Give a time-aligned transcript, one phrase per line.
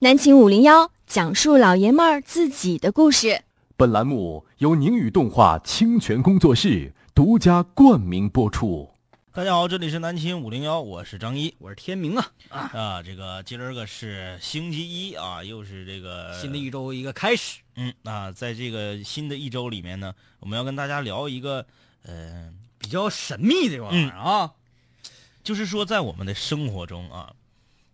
[0.00, 3.42] 南秦五零幺讲述老爷们儿自己的故事。
[3.76, 8.88] 本栏目由宁宇动画清泉工作室独家冠名播出。
[9.32, 13.02] 大家好，这里是南秦五零幺，我是张一我是天明啊，啊。
[13.02, 17.58] 这个今儿个是星期一啊，又是这个新的一周一个开始。
[17.74, 21.66] 嗯啊，在这个新的一周里面呢，我们要跟大家聊一个
[22.04, 24.52] 呃比较神秘的玩意儿啊，
[25.42, 27.32] 就是说在我们的生活中啊，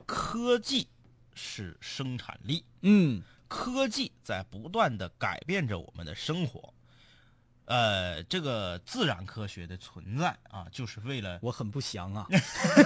[0.05, 0.89] 科技
[1.34, 6.72] 是生产力，嗯，科技在不断的改变着我们的生活。
[7.66, 12.26] 呃，这个自然科学的存在啊，就是为了我很不祥啊，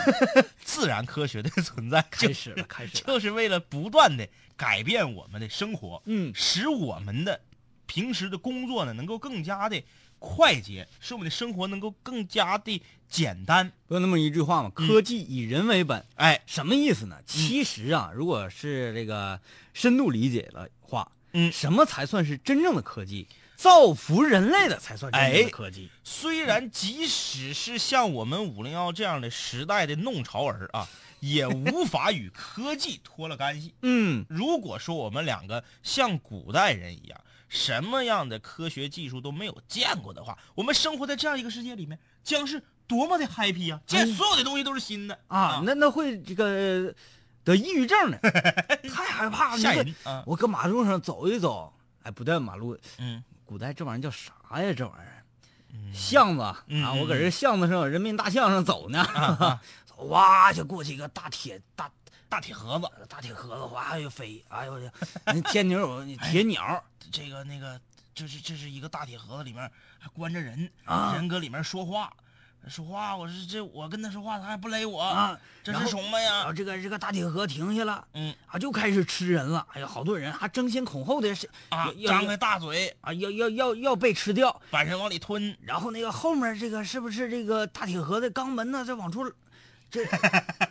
[0.62, 7.40] 自然科学的存在开始了，开始了，就是为了不断的改变我们的生活，嗯，使我们的
[7.86, 9.82] 平时的工作呢能够更加的
[10.18, 13.72] 快捷，使我们的生活能够更加的简单。
[13.86, 14.70] 不有那么一句话吗？
[14.74, 17.16] 科技以人为本，哎，什么意思呢？
[17.26, 19.40] 其实啊，如果是这个
[19.72, 23.26] 深度理解的话，嗯什么才算是真正的科技？
[23.56, 25.90] 造福人类的才算真正的科技。
[26.04, 33.74] 虽然即使是像我们五零幺这样的时代的弄潮儿啊， 也无法与科技脱了干系。
[33.82, 43.80] 嗯，如果说我们两个像古代人一样，什么样的科学技术都没有见过的话，我们生活在这样一个世界里面，将是多么的 happy 啊！
[43.86, 46.94] 见所有的东西都是新的啊，那那会这个
[47.44, 48.18] 得抑郁症呢，
[48.92, 49.58] 太害怕了。
[49.58, 50.22] 吓你这人啊！
[50.26, 54.72] 我搁马路上走一走，哎，不对，马路，嗯，古代这玩意儿叫啥呀？
[54.72, 55.24] 这玩意儿，
[55.94, 59.60] 巷子嗯啊，我嗯搁这巷子上，人民大巷上走呢，
[60.08, 61.90] 哇就过去一个大铁大
[62.28, 64.90] 大铁盒子，大铁盒子，哗就飞，哎呦我去，
[65.24, 67.80] 那天牛有 铁鸟，这个那个，
[68.14, 71.14] 这是这是一个大铁盒子，里面还关着人，啊。
[71.14, 72.12] 人搁里面说话，
[72.68, 75.00] 说话，我是这我跟他说话，他还不勒我。
[75.00, 76.38] 啊，这是什么呀？
[76.38, 78.34] 然后这个这个大铁盒停下了，嗯。
[78.46, 88.84] 啊就开始吃人了，哎呀，好多人还争先恐后的是啊张开大嘴，啊要要要要被吃掉，把人往里吞，然后那个后面这个是不是这个大铁盒的肛门呢？
[88.84, 89.30] 在往出，
[89.90, 90.04] 这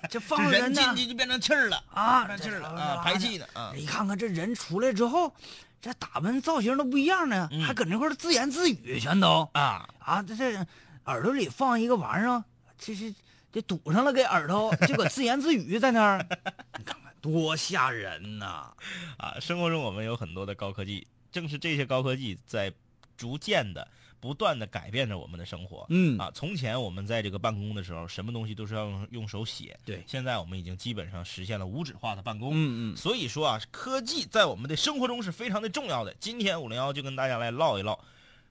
[0.10, 3.72] 这放这人人进去就变成气儿了啊，变成气儿了啊，排气呢啊。
[3.76, 5.34] 你看看这人出来之后，
[5.82, 10.66] 这打扮造型都不一样呢，嗯还搁那块儿自言自语，全都啊，啊，这这
[11.06, 12.44] 耳朵里放一个玩意儿，
[12.78, 13.14] 这是
[13.52, 16.26] 这堵上了给耳朵，就搁自言自语在那儿，
[16.78, 18.72] 你看看多吓人呐！
[19.18, 22.72] 啊，生活中我们有很多的高科技，正是这些高科技在
[23.18, 23.88] 逐渐的、
[24.20, 25.86] 不断的改变着我们的生活。
[25.90, 32.52] 嗯啊，从前我们在这个办公的时候，什么东西都是要用用手写，对现在我们已经基本上实现了无纸化的办公。
[32.54, 36.14] 嗯嗯，所以说啊，科技在我们的生活中是非常的重要的。
[36.20, 38.00] 今天五零幺就跟大家来唠一唠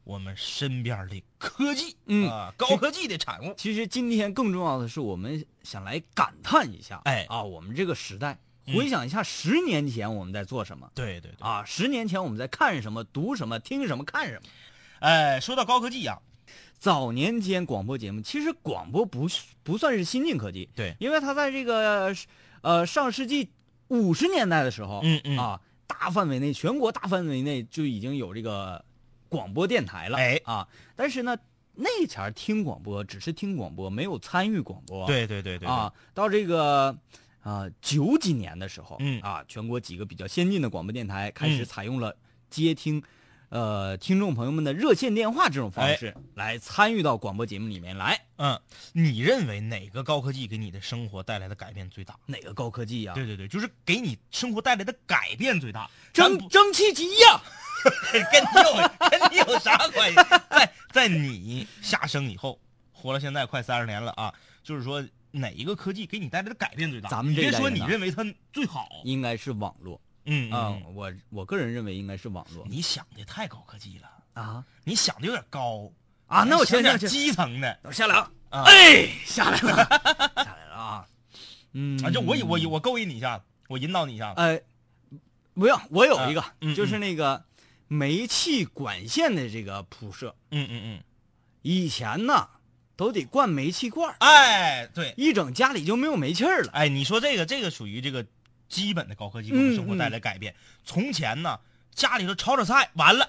[0.05, 3.55] 我们身边的科技，嗯啊，高科技的产物。
[3.57, 10.89] 其实今天更重要的是，我们想来感叹一下，哎啊，我们这个时代，嗯回想一下十年前我们在做什么。
[10.95, 14.43] 对对对，啊，十年前我们在看什么、读什么、听什么、看什么。
[15.07, 16.21] 哎，说到高科技呀、
[16.81, 19.29] 早年间广播节目，其实广播不
[19.63, 20.97] 不算是新进科技，对。
[20.99, 22.13] 因为它在这个
[22.61, 23.49] 呃上世纪
[23.87, 25.39] 五十年代的时候，嗯嗯。
[25.39, 28.85] 啊，大范围内全国大范围内就已经有这个
[29.29, 30.41] 广播电台了，哎。
[30.43, 31.37] 啊，但是呢，
[31.77, 36.99] 那前儿听广播只是听广播，没有参与广播，对对对对，啊，到这个
[37.43, 39.21] 啊九几年的时候，嗯。
[39.21, 41.65] 啊，全国几个比较先进的广播电台开始嗯。
[41.65, 42.17] 采用了
[42.51, 43.01] 接听，
[43.49, 48.21] 呃，听众朋友们的热线电话这种方式、来参与到广播节目里面来。
[48.39, 48.61] 嗯，
[48.93, 52.19] 你认为哪个高科技给你的生活带来的改变最大？
[52.27, 55.89] 哪个高科技呀、对对对，就是给你生活带来的改变最大。
[56.13, 57.41] 蒸蒸汽机呀、
[58.33, 60.17] 跟你有跟你有啥关系？
[60.51, 62.59] 在在你下生以后，
[62.93, 67.09] 活了现在快三十年了啊，就是说哪一个科技给你带来的改变最大？
[67.09, 72.67] 咱们这别说你认为它最好，应该是网络嗯啊、嗯，我我个人认为应该是网络。
[72.69, 74.65] 你想的太高科技了，啊？
[74.85, 75.91] 你想的有点高
[76.27, 78.63] 啊，那我想点基层的我下来啊，啊。
[78.65, 79.77] 哎，下来了，
[80.37, 81.07] 下来了啊，
[81.73, 84.35] 嗯，啊，就我我我勾引你一下子，我引导你一下。
[84.35, 84.41] 子。
[84.41, 84.61] 呃，
[85.55, 87.45] 不用，我有一个，嗯就是那个
[87.89, 90.35] 煤气管线的这个铺设。
[90.51, 91.05] 嗯嗯嗯，
[91.63, 92.49] 以前呢，
[92.97, 96.73] 都得灌煤气罐，哎，对，一整家里就没有煤气儿了。
[96.73, 98.27] 哎，你说这个这个属于这个
[98.69, 100.55] 基本的高科技给我们生活带来改变。
[100.85, 101.59] 从前呢，
[101.95, 103.29] 家里头炒炒菜完了，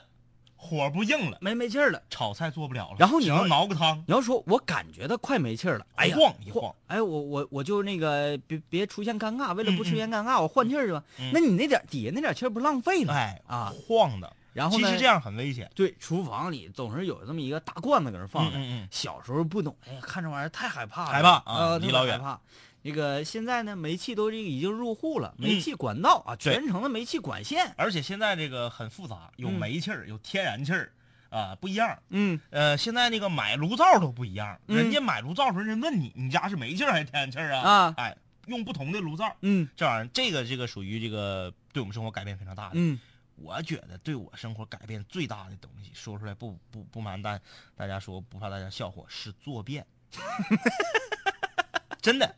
[0.55, 3.97] 火不硬了，没没气儿了，炒菜做不了了，然后你要熬个汤。
[4.07, 11.03] 你要说我感觉到快没气儿了，哎呀，晃一晃哎，我我我就那个别别出现尴尬，为了不出现尴尬，我换气儿去吧。
[11.19, 13.13] 嗯那你那点底下那点气儿不浪费了？
[13.13, 14.33] 哎啊，晃的。
[14.53, 15.69] 然后呢，其实这样很危险。
[15.75, 18.57] 对，厨房里总是有这么一个大罐子搁那放着。
[18.57, 22.41] 嗯嗯嗯小时候不懂，哎呀，看这玩意儿太害怕了，害怕啊呃，离老远害怕。
[22.87, 27.73] 这个现在呢，煤气都这个已经入户了，嗯煤气管道啊，对全程的煤气管线。
[27.75, 30.89] 而且现在这个很复杂，有嗯煤气儿，有天然气儿，
[31.29, 32.01] 啊，不一样。
[32.11, 37.61] 嗯，呃，现在那个买炉灶都不一样，嗯人家买炉灶时候人问你，你家是煤气儿还是天然气儿啊？
[37.69, 42.75] 啊哎，用不同的炉灶，嗯这玩意儿，这个这个属于这个对我们生活改变非常大的。
[42.75, 42.97] 嗯，
[43.35, 47.37] 我觉得对我生活改变最大的东西，说出来不不不瞒大
[47.75, 49.85] 大家说，不怕大家笑话，是坐便。
[52.01, 52.33] 真的，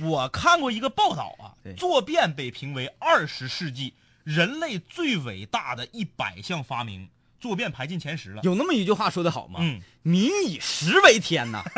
[0.00, 3.94] 我看过一个报道啊，坐便被评为二十世纪
[4.24, 7.08] 人类最伟大的一百项发明，
[7.40, 8.42] 坐便排进前十了。
[8.42, 9.60] 有那么一句话说的好吗？
[9.62, 11.62] 嗯，民以食为天呐。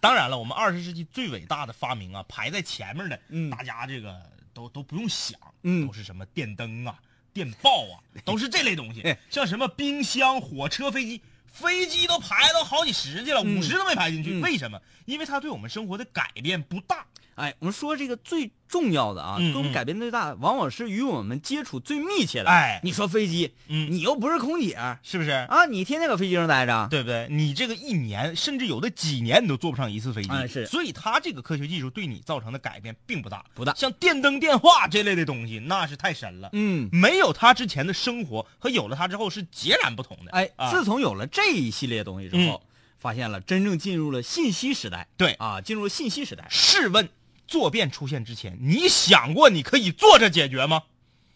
[0.00, 4.18] 当然了，我们二十世纪最伟大的发明啊，排在前面的，嗯大家这个
[4.54, 6.98] 都都不用想，嗯都是什么电灯啊、
[7.34, 9.16] 电报啊，都是这类东西。
[9.30, 14.32] 像什么冰箱、火车、飞机，飞机都排到好几十去了，嗯五十都没排进去。
[14.34, 14.80] 嗯为什么？
[15.04, 17.06] 因为它对我们生活的改变不大。
[17.40, 22.50] 哎，我们说这个最重要的啊，嗯对我们改变最大，往往是与我们接触最密切的。
[22.50, 25.30] 哎你说飞机，嗯，你又不是空姐是不是？
[25.30, 27.26] 啊，你天天搁飞机上待着，对不对？
[27.30, 30.30] 你这个一年，甚至有的几年，你都坐不上一次飞机。
[30.30, 36.50] 哎是所以它这个科学技术对你造成的改变并不大，不大像电灯、电话这类的东西，那是太神了。
[36.52, 40.32] 嗯，没有它之前的生活和有了它之后是截然不同的。
[40.32, 42.62] 哎，啊、自从有了这一系列东西之后，
[42.98, 45.08] 发现了真正进入了信息时代。
[45.16, 47.08] 对啊，进入了信息时代，试问，
[47.50, 50.84] 坐便出现之前，你想过你可以坐着解决吗？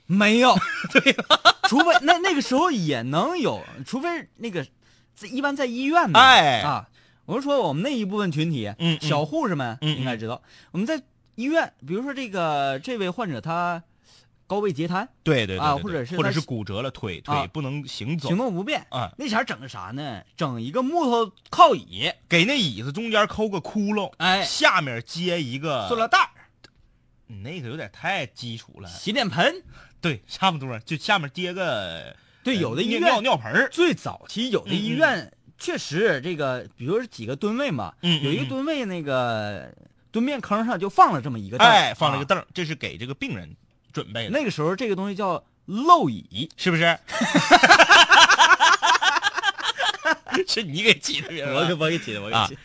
[0.07, 0.55] 没有，
[0.93, 1.17] 对？
[1.69, 4.65] 除非那那个时候也能有，除非那个
[5.17, 6.89] 在一般在医院的，哎啊，
[7.27, 10.41] 我是说我们那一部分群体，小护士们应该知道，
[10.71, 11.03] 我们在
[11.35, 13.83] 医院，比如说这个这位患者他
[14.47, 18.29] 高位截瘫，对对啊或者是或者是骨折了腿，腿啊不能行走。
[18.29, 20.23] 行动不便，啊，那前儿整个啥呢？
[20.37, 26.31] 整一个木头靠椅，给那椅子中间抠个窟窿，哎，下面接一个塑料袋儿、
[27.27, 28.89] 你那个有点太基础了。
[28.89, 29.63] 洗脸盆。
[30.01, 33.71] 对，差不多，就下面接个对，呃有的医院尿尿盆儿。
[33.71, 38.49] 最早期有的医院确实这个，比如说几个蹲位嘛，有一个嗯。
[38.49, 39.75] 蹲位那个
[40.13, 41.67] 蹲便坑上就放了这么一个凳
[41.97, 42.29] 放了一个啊。
[42.29, 43.57] 凳儿，这是给这个病人
[43.95, 46.99] 准备的，那个时候这个东西叫漏椅，是不是？
[50.47, 52.59] 是你给起的名我给我给起的，我给起。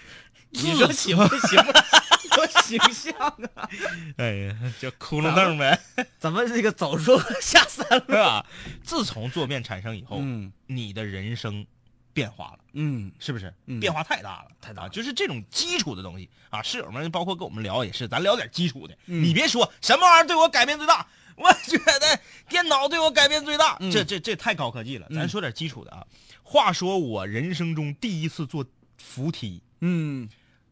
[0.51, 1.71] 你说起不起不？
[2.35, 3.13] 多形象
[3.55, 3.69] 啊！
[4.17, 5.77] 哎呀，叫窟窿凳呗，
[6.19, 8.05] 咱们这个走出下三路？
[8.07, 8.45] 是吧？
[8.83, 11.65] 自从坐便产生以后，嗯你的人生
[12.13, 12.59] 变化了。
[12.73, 13.53] 嗯，是不是？
[13.67, 14.87] 嗯变化太大了，太大！
[14.87, 18.93] 就是这种基础的东西啊，室友们包括跟我们聊也是，咱聊点基础的。
[19.07, 21.05] 嗯你别说什么玩意儿对我改变最大，
[21.39, 22.19] 我觉得
[22.50, 25.07] 电脑对我改变最大，嗯这这这太高科技了。
[25.09, 26.06] 嗯咱说点基础的啊。
[26.44, 28.65] 话说我人生中第一次坐
[28.97, 30.27] 扶梯嗯，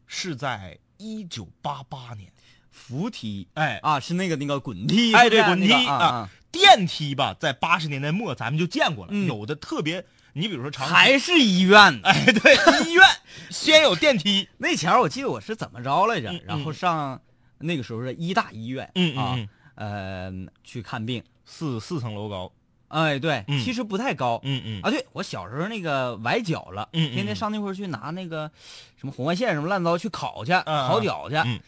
[0.06, 2.30] 是在一九八八年，
[2.70, 12.00] 扶梯哎，啊，是那个那个滚梯，哎对滚梯那个啊啊，电梯吧，在八十年代末咱们就见过了，嗯有的特别，你比如说长还是医院。
[12.02, 12.56] 哎对，
[12.88, 13.04] 医院
[13.48, 17.22] 先有电梯，那前儿我记得我是怎么着来着嗯，然后上
[17.58, 19.38] 那个时候是医大医院，嗯啊
[19.78, 20.30] 呃，
[20.62, 21.22] 去看病。
[21.50, 22.52] 四四层楼高，
[22.88, 24.38] 哎，对，嗯其实不太高。
[24.42, 28.50] 嗯嗯啊，对我小时候那个崴脚了，嗯嗯天天上那块去拿那个
[28.98, 31.36] 什么红外线什么烂糟去烤去，烤脚去。
[31.36, 31.58] 嗯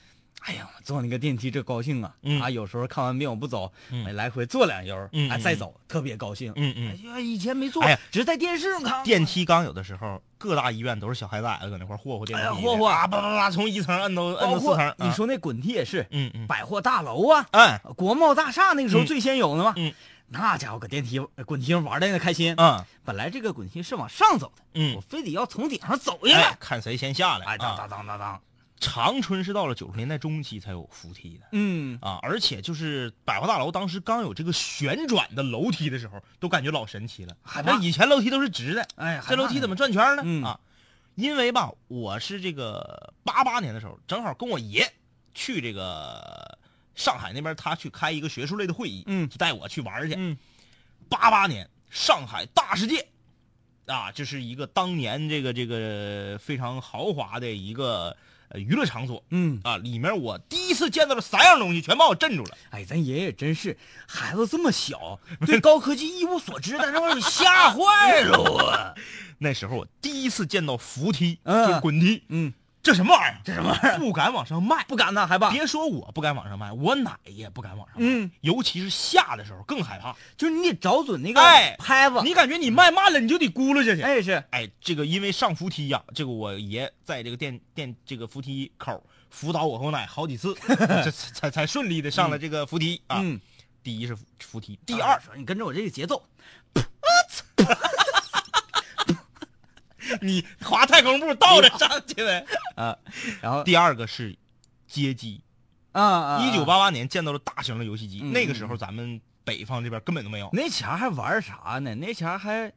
[0.40, 2.14] 哎呀，我坐那个电梯这高兴啊！
[2.22, 3.70] 嗯啊，有时候看完病我不走，
[4.14, 4.96] 来回坐两悠，
[5.42, 6.52] 再走，特别高兴。
[6.56, 6.88] 嗯嗯。
[6.90, 9.02] 哎呀，以前没坐，哎呀只是在电视上看。
[9.04, 14.78] 电梯刚有的时候，各大医院都是小孩崽子搁那块霍霍电梯，哎呀霍霍啊，叭叭叭，从一层摁到摁到四层。
[14.78, 19.74] 啊，你说那滚梯也是，嗯嗯，百货大楼啊，哎，国贸大厦那个时候嗯最先有的嘛。
[19.76, 19.92] 嗯
[20.32, 22.54] 那家伙搁电梯呃滚梯上玩的那开心。
[22.56, 27.46] 嗯本来这个滚梯是往上走的，嗯我非得要从顶上走下哎来。，看谁先下来。
[27.46, 28.40] 哎，当啊，当当当当，
[28.80, 37.36] 长春是到了九十年代中期才有扶梯的嗯，啊，而且就是百货大楼当时刚有这个旋转的楼梯的时候，都感觉老神奇了。
[37.64, 40.22] 那以前楼梯都是直的，哎，这楼梯怎么转圈呢？
[40.24, 40.58] 嗯啊，
[41.14, 44.90] 因为吧，我是这个八八年的时候，正好跟我爷
[45.34, 46.58] 去这个
[46.94, 50.14] 上海那边，他去开一个学术类的会议，嗯就带我去玩去。
[50.16, 50.36] 嗯
[51.08, 53.04] 八八年上海大世界，
[53.86, 58.16] 啊，这是一个当年这个这个非常豪华的一个呃
[58.54, 59.22] 娱乐场所。
[59.30, 62.56] 嗯，啊，里面我第一次见到了三样东西，全把我镇住了。
[62.70, 63.76] 哎，咱爷爷真是
[64.06, 68.94] 孩子这么小，对高科技一无所知，但是把你吓坏了我。
[69.42, 71.66] 那时候我第一次见到扶梯，嗯。
[71.66, 72.52] 就是滚梯，嗯，
[72.82, 73.40] 这什么玩意儿？
[73.44, 73.98] 这什么玩意儿？
[73.98, 74.84] 不敢往上迈。
[74.84, 75.50] 不敢呐，害怕。
[75.50, 80.16] 别说我不敢往上迈，我奶也不敢往上迈，嗯，尤其是下的时候更害怕。
[80.36, 82.20] 就是你得找准那个哎拍子。
[82.24, 84.02] 你感觉你迈慢了，你就得咕噜下去。
[84.02, 90.54] 哎是，哎，这个因为上扶梯呀、这个我爷在这个电电这个扶梯口辅导我和我奶好几次，
[91.04, 93.18] 这 才才才顺利的上了这个扶梯啊。
[93.22, 93.38] 嗯，
[93.82, 96.22] 第一是扶扶梯，第第二你跟着我这个节奏，
[100.22, 102.44] 你滑太空步倒着上去呗。
[102.76, 102.96] 啊，
[103.40, 104.36] 然后第二个是
[104.86, 105.40] 街机，
[105.92, 110.48] 啊啊，一九八八年见到了大型的游戏机，嗯那个时候咱们北方这边根本都没有。
[110.52, 111.94] 那前儿还玩啥呢？
[111.94, 112.72] 那前儿还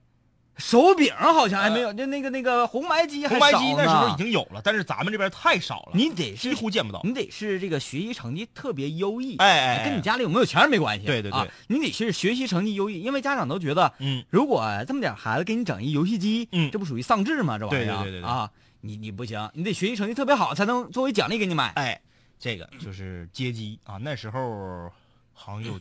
[0.57, 7.01] 手柄好像还没有，就那个那个红白机还红白机那时候已经有了，但是咱们这边太少了，你得几是乎见不到。
[7.03, 9.89] 你得是这个学习成绩特别优异，哎哎哎。
[9.89, 11.39] 跟你家里有没有钱没关系，对对对。
[11.39, 16.69] 啊，你得是学习成绩优异，因为家长都觉得，嗯，如果这么点孩子给你整一游戏机，嗯。
[16.72, 17.57] 这不属于丧志吗？
[17.57, 18.29] 这玩意儿啊，对对对对对。
[18.29, 22.00] 啊，你你不行，你得学习成绩特别好才能作为奖励给你买，哎，
[22.38, 24.91] 这个就是街机啊，那时候
[25.33, 25.79] 好像有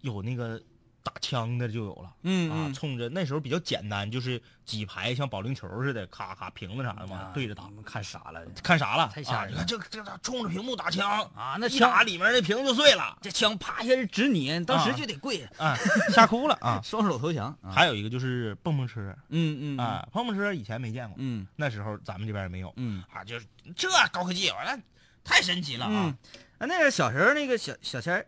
[0.00, 0.60] 有那个
[1.02, 2.12] 打枪的就有了。
[2.22, 7.74] 嗯啊，冲着那时候比较简单，就是几排像保龄球似的，咔咔瓶子啥的嘛，啊对着打你。
[7.74, 9.10] 们看傻了，看啥了？
[9.12, 15.76] 太吓人了啊你看这这冲着屏幕打枪啊那枪里面那屏就碎了，这枪啪一下就指你，当时啊就得跪，啊，
[16.10, 16.80] 吓哭了啊！
[16.84, 24.82] 双手投降，啊还有一个就是蹦蹦车嗯嗯啊，蹦蹦车以前没见过，嗯那时候咱们这边也没有嗯啊，就是这高科技，完了
[25.24, 26.16] 太神奇了嗯啊！，
[26.58, 28.26] 啊，那个小时候那个小小钱儿，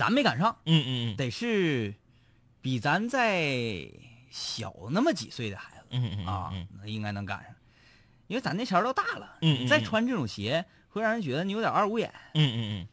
[0.00, 1.16] 咱没赶上，嗯嗯嗯。
[1.16, 1.94] 得是
[2.62, 3.86] 比咱再
[4.30, 5.84] 小那么几岁的孩子。
[5.90, 6.50] 嗯嗯啊
[6.86, 7.54] 应该能赶上，
[8.28, 12.10] 因为咱那前儿都大了，嗯再穿这种鞋会让人觉得你有点二五眼。
[12.32, 12.88] 嗯嗯嗯。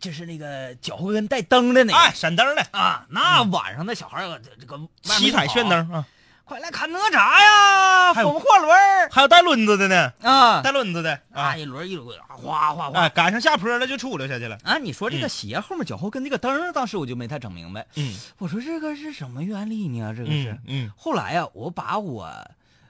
[0.00, 1.98] 就是那个脚后跟带灯的那嗯，个。
[1.98, 4.26] 哎，闪灯的，啊，那晚上那小孩
[4.60, 6.06] 这个七彩炫，灯啊，
[6.52, 14.58] 快来看哪吒呀，风火轮儿还有带轮子的呢，啊，带轮子的啊，啊一轮一轮哗哗哗啊，赶上下坡了就出溜下去了。
[14.62, 14.76] 啊！
[14.76, 17.86] 你说这个嗯鞋后面脚后跟那个灯，当时我就没太整明白。
[17.96, 20.12] 嗯我说这个是什么原理呢？
[20.14, 20.60] 这个是嗯。
[20.66, 22.30] 嗯后来呀、我把我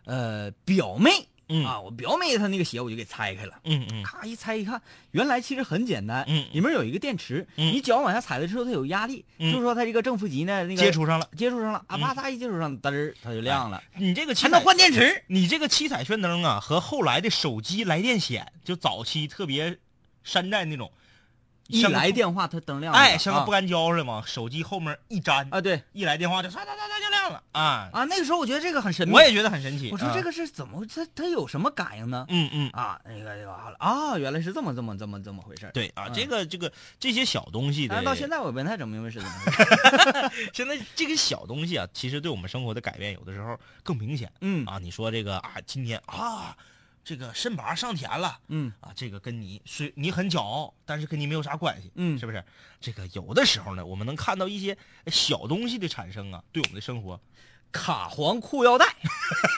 [0.07, 1.65] 呃表妹嗯。
[1.65, 4.03] 啊，我表妹她那个鞋我就给拆开了，嗯嗯。
[4.03, 4.81] 咔一拆一看，
[5.11, 7.73] 原来其实很简单，嗯里面有一个电池，嗯。
[7.73, 9.53] 你脚往下踩的时候它有压力，嗯。
[9.53, 11.29] 就是说它这个正负极呢那个接触上了。
[11.37, 15.23] 接触上了啊，嗯啪嚓一接触上，嘚儿它就亮了，你这个七还能，换电池。
[15.27, 19.79] 你这个七彩炫灯啊，和后来的手机来电显，就早期特别
[20.25, 20.91] 山寨那种，
[21.73, 27.89] 一来电话它灯亮了，哎，像个啊不干胶似的嘛，手机后面一粘，啊，对一来电话就唰唰唰唰就亮了啊。
[27.93, 29.89] 啊，那个时候我觉得这个很神秘，我也觉得很神奇。
[29.89, 32.27] 啊我说这，个是怎么它它有什么感应呢？
[32.29, 35.73] 嗯嗯，啊，那个那个啊，原来是这么这么这么这么回事儿。
[35.73, 40.51] 对啊，嗯这个这个这些小东西的，但到现在我也没太整明白是怎么回事。
[40.53, 44.79] 现在这个小东西啊，其实对我们生活的改变，有的时候更明显嗯啊。
[44.79, 46.57] 你说这个啊，今天啊，
[47.05, 48.39] 这个身拔上田了。
[48.49, 52.45] 嗯啊，这个跟你虽你很骄傲，但是跟你没有啥关系，嗯是不是？
[52.81, 57.21] 这个有的时候呢，我们能看到一些小东西的产生啊，对我们的生活，
[57.71, 58.87] 卡簧裤腰带，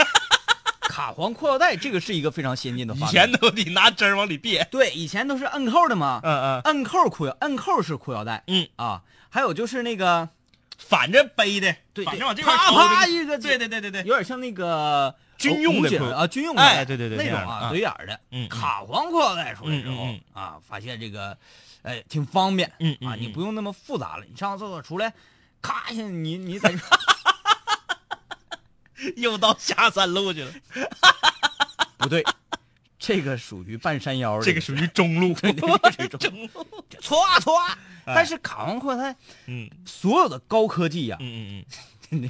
[0.89, 3.13] 卡簧裤腰带这个是一个非常先进的以发明。
[3.13, 4.67] 前都得拿针儿往里别。
[4.71, 9.03] 对，以前都是摁扣的嘛，嗯嗯摁扣裤腰，摁扣是裤腰带嗯，啊。
[9.31, 10.29] 还有就是那个，
[10.79, 18.15] 反着背的，对反正往这边啪啪一个，对对对对对，有点像那个军用的啊，军用的，哎对对对那种啊，那样的啊对眼儿的。
[18.31, 18.49] 嗯嗯。
[18.49, 21.37] 卡簧裤腰带出来之后嗯嗯啊，发现这个，
[21.83, 23.21] 哎，挺方便啊，嗯嗯嗯。
[23.21, 24.25] 你不用那么复杂了。
[24.31, 25.13] 你上厕所出来，
[25.61, 26.73] 咔一下，你你在
[29.17, 30.53] 又到下三路去了，
[31.99, 32.25] 不对，
[32.99, 37.59] 这个属于半山腰的，这个属于中路，中中路，搓啊搓
[38.07, 39.15] 但是卡簧裤它
[39.47, 39.69] 嗯。
[39.85, 41.65] 所有的高科技呀，嗯
[42.11, 42.29] 嗯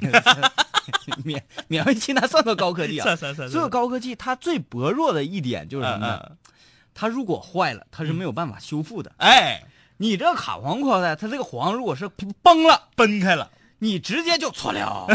[1.07, 3.03] 那个勉勉为其难算个高科技嗯，啊。
[3.03, 6.25] 算算算，所有高科技它最薄弱的一点就是什么呢？
[6.29, 6.37] 嗯？
[6.93, 9.11] 它如果坏了，它是没有办法修复的。
[9.17, 9.61] 哎，
[9.97, 12.09] 你这卡簧裤腰带，它这个簧如果是
[12.41, 15.05] 崩了，崩开了，你直接就错了，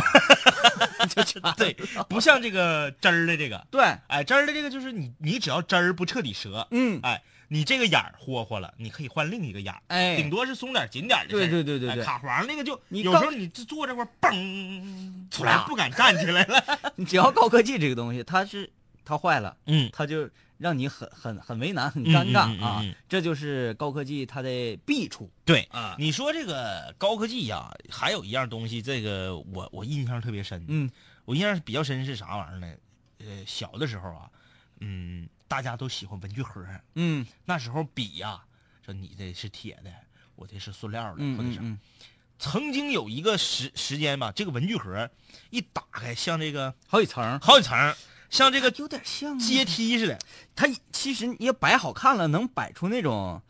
[1.56, 1.74] 对，
[2.08, 7.22] 不像这个针儿的这个，对，哎，针儿的这个就是你你只要针儿不彻底折，嗯，哎，
[7.52, 11.28] 你这个眼儿霍霍了，你可以换另一个眼儿，哎顶多是松点紧点的。
[11.30, 16.64] 对对对对对哎卡簧那个就你刚有时候你这坐这块儿嘣出来不敢站起来了。
[16.94, 18.70] 你只要高科技这个东西，它是
[19.04, 22.94] 它坏了，嗯，它就让你很很很为难，很嗯尴尬啊嗯。
[23.08, 25.96] 这就是高科技它的弊处对，啊。
[25.98, 30.64] 你说这个高科技呀、还有一样东西，这个我我印象特别深。
[30.68, 30.88] 嗯
[31.24, 32.74] 我印象比较深是啥玩意儿呢？
[33.18, 34.30] 呃，小的时候啊，
[34.80, 36.64] 嗯，大家都喜欢文具盒，
[36.94, 37.26] 嗯。
[37.44, 38.40] 那时候笔呀、
[38.86, 39.90] 说你这是铁的，
[40.36, 41.72] 我这是塑料的，或者是嗯嗯。
[41.72, 41.78] 嗯，
[42.38, 45.10] 曾经有一个时时间吧，这个文具盒
[45.50, 47.96] 一打开，像这个好几层，好几层，
[48.30, 50.16] 像这个有点像阶梯似的。
[50.54, 53.42] 它其实你要摆好看了，能摆出那种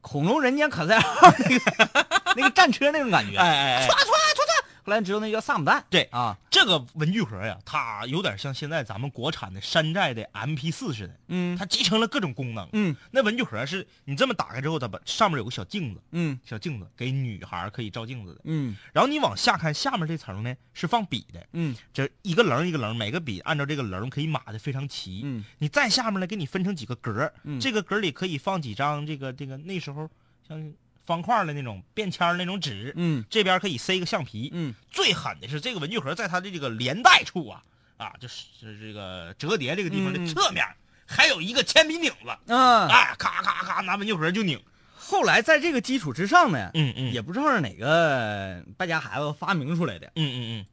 [0.00, 3.36] 恐龙人间可赛号那个 那个战车那种感觉。
[3.36, 3.88] 哎哎哎。
[3.88, 4.57] 唰唰唰唰，
[4.88, 5.84] 后来知道那叫萨姆蛋。
[5.90, 11.54] 对啊，这个文具盒呀，它有点像现在咱们国产的山寨的 MP 四似的，嗯。
[11.58, 12.66] 它集成了各种功能。
[12.72, 12.96] 嗯。
[13.10, 16.40] 那文具盒是你这么打开之后，它把上面有个小镜子，嗯。
[16.42, 18.40] 小镜子给女孩可以照镜子的。
[18.44, 18.74] 嗯。
[18.94, 21.76] 然后你往下看，下面这层呢是放笔的，嗯。
[21.92, 25.20] 这一个棱一个棱，每个笔按照这个棱可以码的非常齐。
[25.22, 25.44] 嗯。
[25.58, 27.60] 你再下面呢，给你分成几个格，嗯。
[27.60, 30.08] 这个格里可以放几张这个这个那时候
[30.48, 30.72] 像
[31.08, 34.50] 方块的那种便签那种纸，嗯这边可以塞个橡皮。
[34.52, 37.62] 嗯最狠的是这个文具盒在它的这个连带处啊
[37.96, 40.64] 啊，就是是这个折叠这个地方嗯嗯的侧面，
[41.06, 44.60] 还有一个铅笔拧子，啊，哎，咔咔咔拿文具盒就拧。
[44.94, 50.66] 后来在这个基础之上呢，嗯嗯也不知道是哪个败家孩子发明出来的，嗯嗯嗯，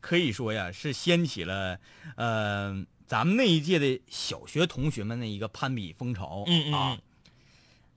[0.00, 1.78] 可以说呀是掀起了
[2.16, 6.42] 呃咱们那一届的小学同学们的一个攀比风潮。
[6.48, 6.98] 嗯嗯啊，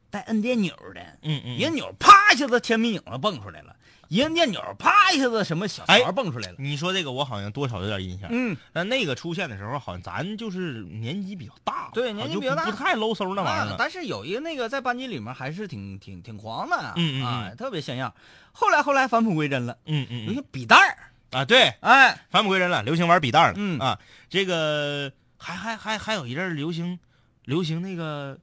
[0.09, 3.75] 带摁电钮的，嗯嗯一摁钮啪一下子铅笔影子蹦出来了，
[4.07, 6.55] 一摁电钮啪一下子什么小哎勺蹦出来了。
[6.57, 8.27] 你说这个我好像多少有点印象。
[8.31, 18.13] 嗯，但那个出现的时候，好像咱就是年纪比较大，对年纪比较大就不不太搂搜那玩意儿但是有一个那个在班级里面还是挺挺挺狂的啊，嗯嗯嗯啊，特别像样。
[18.51, 23.53] 后来后来返璞归真了，嗯嗯嗯有些笔袋儿，啊，对，哎，返璞归真了，流行玩笔袋了。
[23.57, 23.99] 嗯啊，
[24.29, 26.99] 这个还还还还有一阵流行，
[27.45, 28.37] 流行那个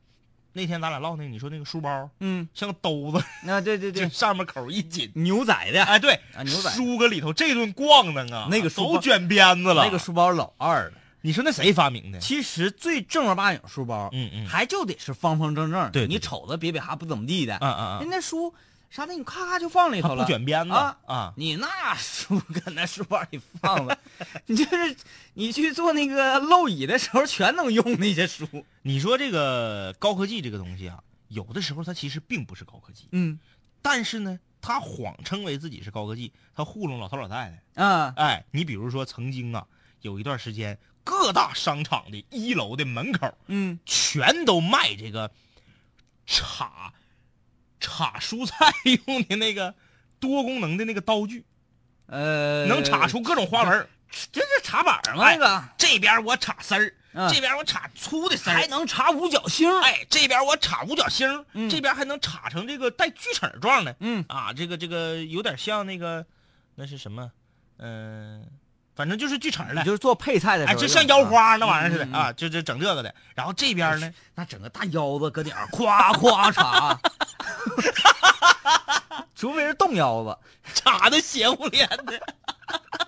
[0.56, 5.12] 那天咱俩唠那个，你说那个书包嗯，像个兜子，啊，对对对，上面口一紧。
[5.14, 9.84] 牛仔的，哎，对，啊牛仔书搁里头这顿咣当啊，那个书包都卷鞭子了。
[9.84, 10.92] 那个，书包老二了。
[11.20, 12.18] 你说那谁发明的？
[12.20, 18.10] 其实最正儿八经书包，嗯嗯还就得是方方正正，对对你瞅着瘪瘪哈不怎么地的，啊啊啊人！
[18.10, 18.54] 家书
[18.88, 21.34] 啥的，你咔咔就放里头了，不卷鞭子啊啊！
[21.36, 23.98] 你那书搁那书包里放了，
[24.46, 24.96] 你就是
[25.34, 28.46] 你去做那个漏椅的时候全能用那些书。
[28.82, 33.38] 你说这个高科技这个东西啊，有的时候它其实并不是高科技，嗯
[33.82, 37.82] 但是呢，它谎称为自己是高科技，它糊弄老头老太太。
[37.82, 39.66] 啊，哎，你比如说曾经啊，
[40.00, 45.30] 有一段时间，各大商场的一楼的门口嗯全都卖这个
[46.24, 46.92] 插
[47.86, 48.72] 插蔬菜
[49.06, 49.72] 用的那个
[50.18, 51.44] 多功能的那个刀具，
[52.06, 53.88] 呃，能插出各种花纹儿。
[54.32, 55.24] 这是插板吗？
[55.24, 55.64] 哎那个？
[55.78, 57.28] 这边我插丝儿，嗯。
[57.32, 59.70] 这边我插粗的丝儿，还能插五角星。
[59.82, 61.70] 哎，这边我插五角星，嗯。
[61.70, 64.24] 这边还能插成这个带锯齿状的，嗯。
[64.28, 66.26] 啊，这个这个有点像那个，
[66.74, 67.30] 那是什么？
[67.78, 68.46] 嗯、
[68.94, 73.14] 反正就是锯齿的，就是做配菜的时哎，候，就像腰花那玩意儿似的、啊，就就整这个的。
[73.34, 76.98] 然后这边呢，那整个大腰子搁顶上夸夸插，
[79.34, 80.38] 除非是冻腰子，
[80.74, 82.20] 插的邪乎脸的，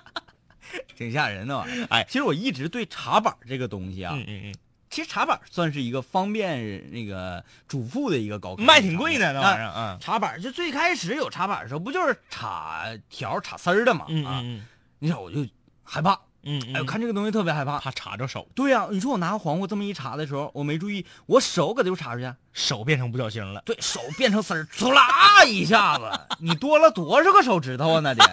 [0.96, 1.86] 挺吓人的玩意儿。
[1.90, 2.04] 哎。
[2.08, 4.54] 其实我一直对茶板这个东西啊，嗯嗯
[4.90, 9.66] 其实茶板算是一个方便那个主妇的一个高科嗯，技卖挺贵的那玩意儿。
[9.66, 14.04] 儿啊，茶板就最开始有茶板的时候，不就是插条插丝儿的嘛？
[14.06, 14.24] 啊，嗯
[14.58, 14.66] 嗯。
[14.98, 15.46] 你瞅我就
[15.84, 17.78] 害怕，嗯嗯，哎，我看这个东西特别害怕。
[17.78, 23.62] 怕插着手，对呀、你说我拿个黄瓜这么一插的时候，我没注意，我手搁这就插出去，手变成不小心了。
[23.66, 28.00] 对手变成丝儿，嗖啦一下子，你多了多少个手指头啊？
[28.00, 28.24] 那得，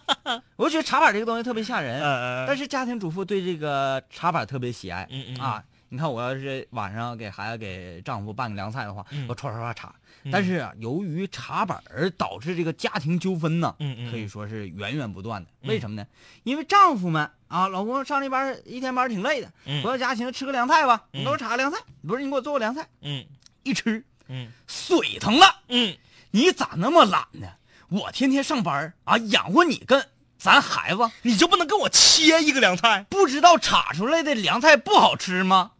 [0.56, 5.62] 我觉得插板这个东西特别吓人，呃但是家庭主妇对这个插板特别喜爱，嗯嗯啊。
[5.94, 9.94] 你看，我要是晚上给孩子、给丈夫拌个凉菜的话，嗯我唰唰唰插。
[10.24, 13.76] 嗯但是啊，由于茶板而导致这个家庭纠纷呢，
[14.10, 15.48] 可以说是源源不断的。
[15.62, 16.04] 嗯为什么呢？
[16.42, 23.24] 因为丈夫们啊，老公上这班一天班挺累的，嗯回到家寻思吃个凉菜吧，嗯你给我插个凉菜，不是你给我做个凉菜，嗯
[23.62, 25.46] 一吃嗯水疼了。
[25.68, 25.96] 嗯，
[26.32, 27.46] 你咋那么懒呢？
[27.90, 33.06] 我天天上班啊，养活你跟咱孩子，你就不能给我切一个凉菜？
[33.08, 35.72] 不知道插出来的凉菜不好吃吗？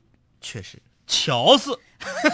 [0.44, 1.80] 确实，乔四，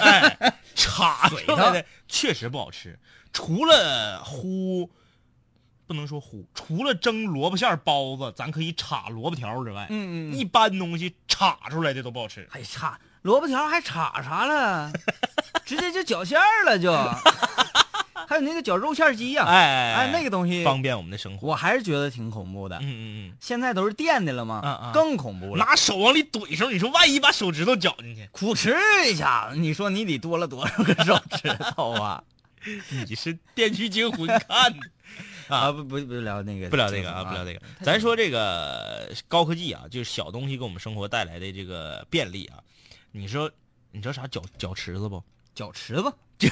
[0.01, 2.99] 哎，插水出来的确实不好吃，
[3.33, 4.90] 除了呼，
[5.87, 12.46] 不能说呼，除了蒸萝卜馅儿包子，咱可以插萝卜条之外，嗯嗯一般东西插出来的都不好吃。
[12.51, 14.92] 还插萝卜条还插啥了？
[15.64, 16.90] 直接就绞馅儿了就，
[18.31, 21.49] 还有那个绞肉馅儿鸡呀、哎哎，那个东西方便我们的生活。
[21.49, 22.77] 我还是觉得挺恐怖的。
[22.77, 24.61] 嗯嗯嗯现在都是电的了吗？
[24.64, 25.57] 嗯嗯更恐怖。
[25.57, 28.73] 拿手往里怼上，你说万一把手指头绞进去，苦吃
[29.11, 32.23] 一下，你说你得多了多少个手指头啊？
[33.09, 34.79] 你是《电锯惊魂》看的。
[35.49, 37.61] 啊，不不不聊那个，不聊这个啊，不聊这个。
[37.83, 42.62] 咱说这个高科技啊，就是小东西给我们生活带来的这个便利啊。
[43.11, 43.51] 你说，
[43.90, 45.21] 你知道啥脚脚池子不？
[45.53, 46.12] 脚池子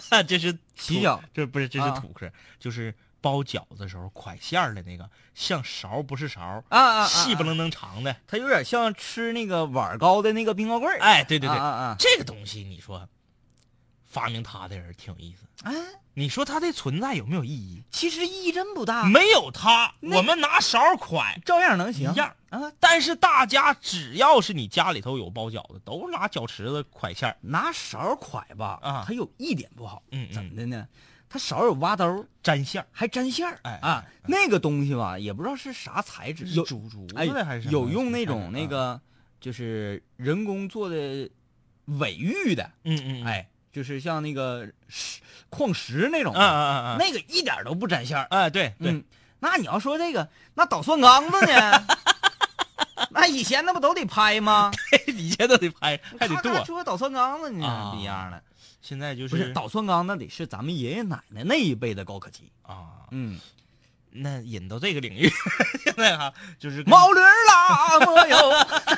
[0.26, 8.16] 这是洗脚，这不是这是啊土嗑，就是包饺子时候蒯馅儿的那个，像勺不是勺，啊啊啊，细不楞登长的。
[8.26, 10.98] 它有点像吃那个碗糕的那个冰糕棍儿。
[11.00, 11.56] 哎，对对对，
[11.98, 13.08] 这个东西你说
[14.12, 15.46] 发明它的人挺有意思。
[15.64, 15.72] 哎，
[16.12, 17.82] 你说它的存在有没有意义？
[17.90, 22.12] 其实意义真不大，没有它，我们拿勺蒯照样能行。
[22.12, 22.36] 一样。
[22.50, 22.70] 啊。
[22.78, 27.36] 但是大家只要是你家里头有包饺子，都拿脚池子蒯馅儿。
[27.40, 29.04] 拿勺蒯吧，啊。
[29.06, 30.34] 它有一点不好，嗯嗯。
[30.34, 30.86] 怎么的呢？
[31.30, 39.00] 它勺有挖兜，粘馅儿，还粘馅儿，哎啊，那个东西吧，也不知道是啥材质，有竹竹哎子还是有用那种那，个
[39.40, 41.30] 就是人工做的
[41.86, 48.26] 尾玉的，嗯嗯，嗯，哎，就是像那个石矿石那种啊的，啊啊啊，那个一点都不沾馅儿。
[48.30, 49.04] 哎对对，嗯，
[49.40, 51.86] 那你要说这个，那捣蒜缸子呢？
[53.10, 54.70] 那以前那不都得拍吗？
[55.08, 56.62] 以前都得拍，还得剁。
[56.64, 58.40] 出个捣蒜缸子呢，啊不一样了。
[58.80, 62.50] 现在就是不是捣蒜缸，那得是咱们爷爷奶奶那一辈的高科技。
[62.62, 63.38] 啊，嗯，
[64.10, 65.30] 那引到这个领域，
[65.84, 68.38] 现在哈就是毛驴儿啦，没有，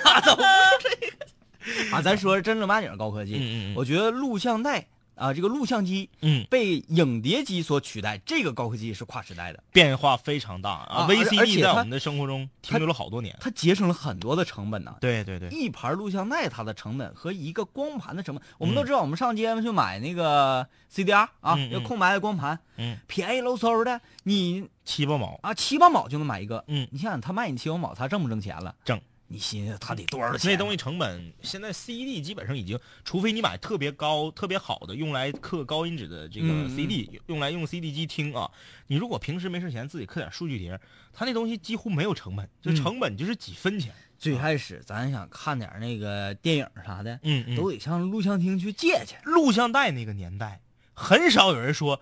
[0.05, 0.49] 那都不是
[0.83, 1.27] 这个。
[1.93, 13.37] 啊，咱说真正八经的高科技，嗯我觉得录像带啊，这个录像机嗯被影碟机所取代，这个高科技是跨时代的，变化非常大啊，VCD 在它我们的生活中停留了好多年。
[13.41, 14.97] 它节省了很多的成本呢。
[15.01, 26.65] 对对对，一盘录像带它的成本和一个光盘的成本，我们嗯都知道，我们上街去买那个 CDR 啊，要空白的光盘，嗯，便宜喽嗖的，你七八毛，啊七八毛就能买一个。
[26.67, 28.75] 嗯，你想想他卖你七八毛，他挣不挣钱了？
[28.85, 29.01] 挣。
[29.35, 30.53] 你寻思他得多少钱？
[30.53, 38.49] 那东西成本现在 CD 基本上已经，除非你买特别高、特别好的用来刻高音质的这个嗯嗯 CD，、用来用 CD 机听啊。
[38.87, 40.81] 你如果平时没事闲自己刻点数据碟，
[41.13, 43.93] 它那东西几乎没有成本，就嗯成本就是几分钱。
[44.17, 49.17] 最开始咱想看点那个电影啥的，嗯嗯都得上录像厅去借去。
[49.25, 50.61] 录像带那个年代，
[50.95, 52.01] 很少有人说，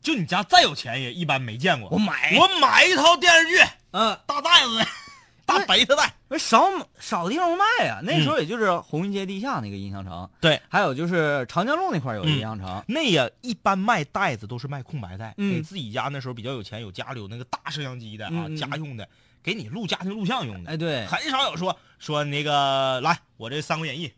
[0.00, 1.90] 就你家再有钱也一般没见过。
[1.90, 3.62] 我买我买一套电视剧，
[3.92, 4.86] 嗯，大袋子的，
[5.58, 6.12] 大白色带。
[6.28, 6.64] 那少
[6.98, 8.00] 少地方卖啊。
[8.02, 12.82] 那时嗯候也就是红云街地下那个音像城，对，还有就是长江路那块儿有嗯音像城。
[12.86, 19.08] 那也，一般卖袋子都是卖空白带，嗯给自己家那时候比较有钱，有家里有那个大摄像机的啊，家用的，
[19.42, 20.70] 给你录家庭录像用的。
[20.70, 24.08] 哎，对，很少有说说那个来，我这《三国演义》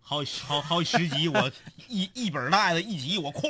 [0.00, 1.50] 好好好几十集，我
[1.86, 3.48] 一一本袋子一集，我咵，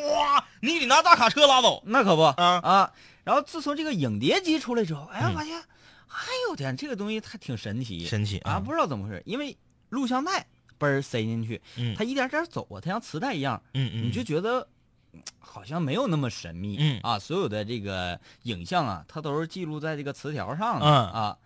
[0.61, 1.83] 你得拿大卡车拉走。
[1.87, 2.93] 那可不啊啊。
[3.25, 5.63] 然后自从这个影碟机出来之后，哎呀，嗯发现，
[6.11, 9.57] 哎呦天，这个东西它挺神奇，神奇啊，不知道怎么回事，因为
[9.91, 10.47] 录像带
[10.79, 11.95] 嘣儿塞进去，嗯。
[11.97, 14.67] 它一点点走啊，它像磁带一样，嗯嗯，你就觉得
[15.13, 17.01] 嗯好像没有那么神秘，嗯。
[17.03, 20.93] 啊，所有的这个影像啊，它都是记录在这个磁条上的、嗯。
[21.11, 21.39] 啊。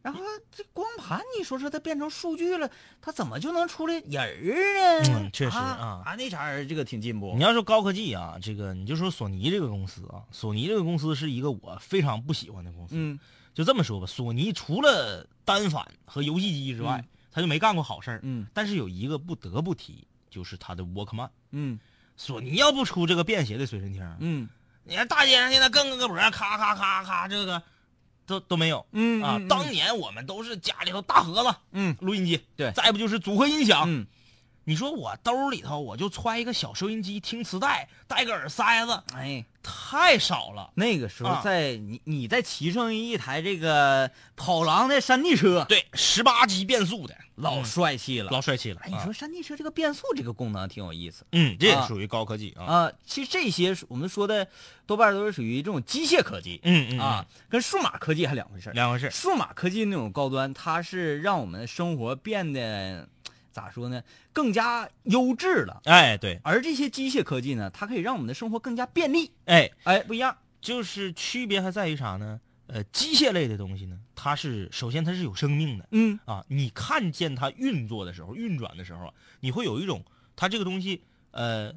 [0.00, 2.70] 然后这光盘，你说说它变成数据了，
[3.02, 5.08] 它怎么就能出来人儿呢？
[5.08, 6.02] 嗯确实啊啊。
[6.06, 7.34] 啊，那茬儿这个挺进步。
[7.36, 7.42] 你。
[7.42, 12.94] 要说高科技啊，这个你就说索尼这个公司啊，索尼这个公司是一个我非常不喜欢的公司。
[12.96, 13.18] 嗯
[13.58, 18.20] 就这么说吧，索尼除了单反和游戏机之外，嗯他就没干过好事儿。
[18.22, 21.28] 嗯但是有一个不得不提，就是他的 Walkman。
[21.50, 21.76] 嗯
[22.16, 24.48] 索尼要不出这个便携的随身听，嗯
[24.84, 27.60] 你看大街上现在更个个脖，咔咔咔咔，这个
[28.26, 28.86] 都都没有。
[28.92, 33.82] 嗯啊，当年我们都是家里头大盒子嗯录音机，对再不就是组合音响。
[33.88, 34.06] 嗯，
[34.68, 40.70] 你说我兜里头我就揣一个小收音机听磁带，带个耳塞子，哎，太少了。
[40.74, 48.30] 那个时候啊在你你在骑上一台这个跑狼的山地车，对，十八级变速的，老嗯帅气了。
[48.30, 48.80] 老帅气了。
[48.84, 52.64] 哎，你啊说山地车这个变速这个功能挺有意思嗯，这也啊属于高科技啊。
[52.66, 52.92] 啊。
[53.06, 54.46] 其实这些我们说的
[54.84, 58.74] 多半都是属于这种机械科技嗯嗯啊，，跟数码科技还两回事儿。
[58.74, 59.10] 两回事。
[59.10, 63.08] 数码科技那种高端，它是让我们的生活变得
[63.58, 65.80] 咋说呢，更加优质了。
[65.84, 69.32] 哎，对，而这些机械科技呢，它可以让我们的生活更加便利。
[69.46, 70.36] 哎，哎，不一样。
[70.60, 72.40] 就是区别还在于啥呢？
[72.68, 80.04] 呃，机械类的东西呢，它是首先它是有生命的嗯啊，你看见它运作的时候、运转的时候啊，你会有一种
[80.36, 81.72] 它这个东西呃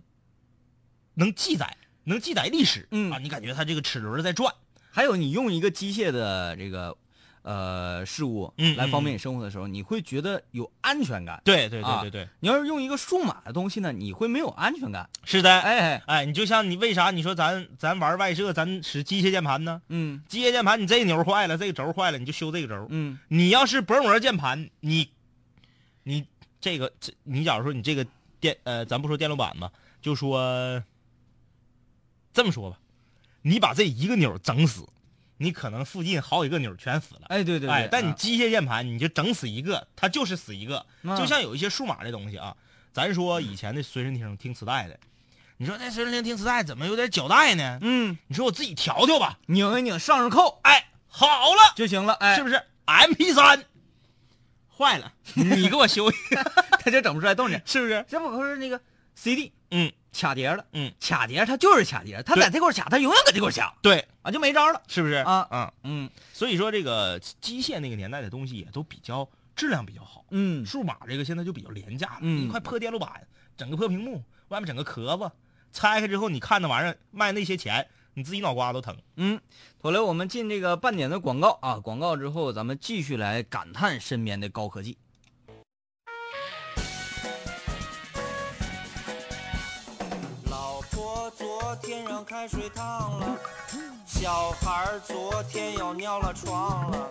[1.13, 4.53] 能记载、能记载历史，嗯啊，你感觉它这个齿轮在转，
[4.89, 6.97] 还有你用一个机械的这个
[7.43, 11.41] 呃事物嗯来方便你生活的时候，你会觉得有安全感。
[11.43, 15.09] 对对啊对对对，你要是用一个数码的东西呢，你会没有安全感。
[15.23, 19.81] 是的，哎，哎，你就像你为啥你说咱咱玩外设，咱使机械键盘呢？
[19.89, 22.87] 嗯机械键盘你这个钮坏了，这个轴坏了，你就修这个轴。
[22.89, 25.09] 嗯你要是薄膜键盘，你
[26.03, 26.25] 你
[26.59, 28.05] 这个这你假如说你这个
[28.39, 30.83] 电呃，咱不说电路板吧，就说
[32.33, 32.77] 这么说吧，
[33.41, 34.87] 你把这一个钮整死，
[35.41, 37.21] 你可能附近好几个钮全死了。
[37.29, 37.69] 哎，对对对。
[37.69, 40.85] 哎，但你啊机械键盘你就整死一个，它就是死一个。
[41.01, 42.55] 嗯就像有一些数码的东西啊，
[42.93, 44.99] 咱说以前的随身听听磁带的，
[45.57, 47.79] 你说那随身听听磁带怎么有点胶带呢？
[47.81, 52.13] 嗯，你说我自己调调吧，拧一拧上上扣哎，好了，就行了。
[52.15, 53.65] 哎，是不是？M P 三
[54.77, 56.09] 坏了， 你给我修
[56.79, 57.59] 他 就整不出来动静。
[57.65, 58.05] 是不是？
[58.07, 58.79] 这不是那个
[59.15, 64.81] CD，嗯卡碟了，嗯，卡碟它就是卡碟，它在这块卡，它永远搁这块卡对，啊，就没招了。
[64.87, 65.15] 是不是？
[65.15, 65.47] 啊。
[65.49, 65.73] 啊？
[65.83, 66.09] 嗯。
[66.33, 70.65] 所以说这个机械那个年代的东西也都比较质量比较好，嗯。
[70.65, 72.45] 数码这个现在就比较廉价了，嗯。
[72.45, 75.31] 一块破电路板，整个破屏幕，外面整个壳子，
[75.71, 78.97] 拆开之后你看那玩意儿卖那些钱，你自己脑瓜都疼。
[79.15, 79.39] 嗯，
[79.81, 84.97] 后来我们进这个半点的广告啊，广告之后咱们继续来感叹身边的高科技。
[92.25, 93.37] 开水烫了，
[94.05, 97.09] 小孩昨天又尿了床了，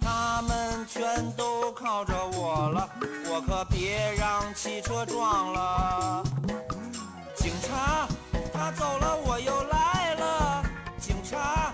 [0.00, 2.88] 他们全都靠着我了，
[3.26, 6.22] 我可别让汽车撞了。
[7.36, 8.06] 警察
[8.52, 10.62] 他走了，我又来了，
[10.98, 11.72] 警察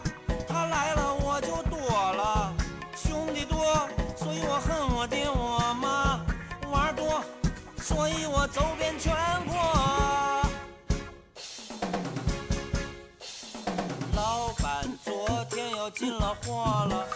[0.48, 1.78] 他来了，我就躲
[2.12, 2.52] 了。
[2.96, 6.18] 兄弟多，所以我恨我爹我妈；
[6.70, 7.22] 玩多，
[7.80, 9.14] 所以我走遍全
[9.46, 9.53] 国。
[15.94, 17.07] 进了货了，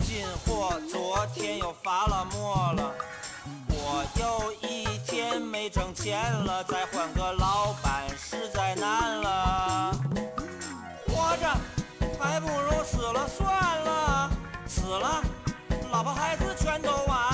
[0.00, 2.92] 进货昨天又发了墨了，
[3.68, 9.92] 我又一天没挣钱了，再换个老板实在难了。
[11.08, 11.56] 活着
[12.20, 14.30] 还不如死了算了，
[14.68, 15.22] 死了
[15.90, 17.31] 老婆孩子全都完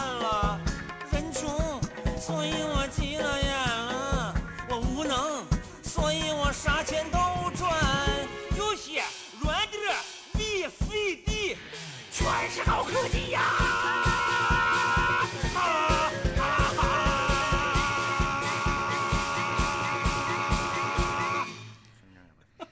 [12.49, 13.41] 全是高科技呀！
[13.41, 16.81] 哈哈哈！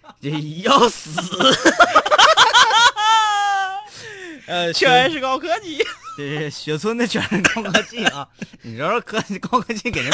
[0.23, 0.31] 这
[0.63, 1.21] 要死！
[4.47, 5.85] 呃，全是高科技。
[6.17, 8.27] 这是雪村的全是高科技啊！
[8.63, 10.11] 你知道科高科技给人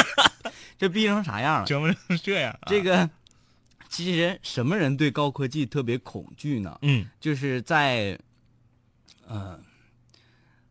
[0.77, 1.67] 这逼成啥样了？
[1.67, 2.59] 折磨成这样、啊？
[2.67, 3.09] 这个
[3.89, 6.77] 其实什么人对高科技特别恐惧呢？
[6.83, 8.19] 嗯就是在
[9.27, 9.59] 呃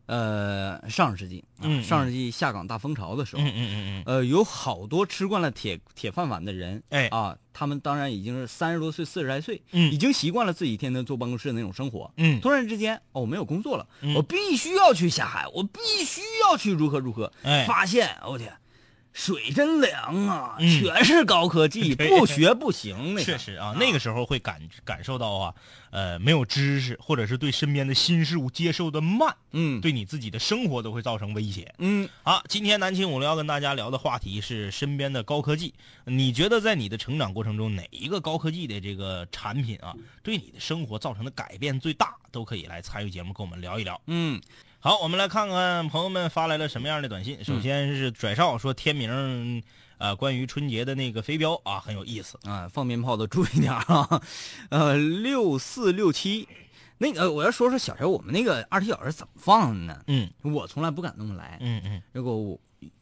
[0.06, 1.44] 呃上世纪，
[1.82, 4.02] 上世纪下岗大风潮的时候，嗯嗯嗯嗯。
[4.04, 7.08] 呃，有好多吃惯了铁铁饭碗的人，哎。
[7.08, 9.92] 啊，他们当然已经是三十多岁、四十来岁，嗯。
[9.92, 12.12] 已经习惯了自己天天坐办公室的那种生活。
[12.16, 12.40] 嗯。
[12.40, 14.14] 突然之间，哦，我没有工作了，嗯。
[14.14, 17.32] 我必须要去下海，我必须要去如何如何。
[17.42, 17.64] 哎。
[17.66, 18.52] 发现我天，
[19.12, 23.14] 水真凉啊，嗯全是高科技， 不学不行。
[23.14, 25.54] 那个确实啊，那个时候会感感受到啊，
[25.90, 31.72] 呃，没有知识，或者是对身边的新事物接受的慢，嗯，对你自己的生活都会造成威胁。
[31.78, 35.74] 嗯，好，今天南青五零要跟大家聊的话题是身边的高科技。
[36.04, 42.16] 你觉得在你的成长过程中，哪一个高科技的这个产品啊，对你的生活造成的改变最大？
[42.32, 44.00] 都可以来参与节目，跟我们聊一聊。
[44.06, 44.40] 嗯，
[44.84, 47.44] 好，我们来看看朋友们发来了什么样的短信。
[47.44, 49.62] 首先是拽少说天明，
[49.98, 52.36] 呃，关于春节的那个飞镖啊，很有意思。
[52.42, 54.20] 啊，放鞭炮的注意点啊，
[54.70, 56.48] 呃，六四六七，
[56.98, 60.02] 那个我要说说小时候我们那个二踢脚是怎么放的呢？
[60.08, 60.28] 嗯。
[60.42, 62.58] 我从来不敢那么来，嗯嗯，如果我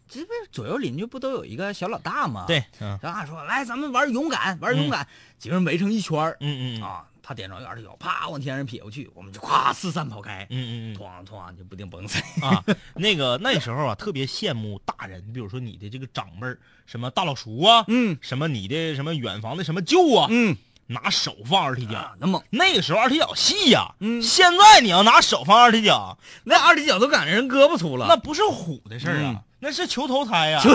[0.06, 2.98] 这不是左右邻居不都有一个小老大吗？，对，嗯。
[3.02, 6.82] 咱俩说来，咱们玩勇敢，玩勇敢，几个人围成一圈嗯嗯。
[6.82, 10.96] 啊，他点着一个二踢脚，啪往天上撇过去，我们就咵四散跑开，嗯嗯嗯。
[10.96, 12.22] 哐哐就不定崩死。
[12.42, 18.16] 嗯啊，那个 那时候啊，特别羡慕大人，比如说你的这个长辈儿，什么大老叔啊，嗯。
[18.20, 20.56] 什么你的什么远房的什么舅啊，嗯，
[20.86, 21.98] 拿手放二踢脚。
[21.98, 24.22] 啊，那么，那个时候二踢脚细呀、嗯。
[24.22, 28.06] 现在你要拿手放二踢脚，那二踢脚都赶上人胳膊粗了。
[28.08, 29.42] 那不是虎的事儿啊，嗯。
[29.62, 30.62] 那是球头胎呀、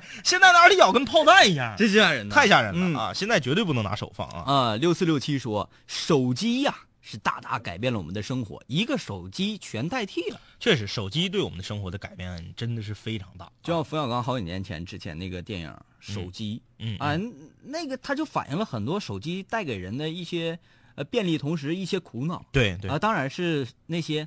[0.24, 3.14] 现在的二踢脚跟炮弹一样，这吓人呐，太吓人嗯了啊！
[3.14, 4.42] 现在绝对不能拿手放啊。
[4.52, 10.40] 啊，六四六七说手机呀、是大大改变了我们的生活，一个手机全代替了。
[10.60, 13.50] 确实，手机对我们的生活的改变真的是非常大。
[13.62, 15.68] 就像冯小刚好几年前之前那个电影
[16.00, 17.18] 《手机》嗯啊，
[17.64, 20.58] 那个他就反映了很多手机带给人的一些
[20.94, 24.26] 呃便利，同时一些苦恼对对啊，当然是那些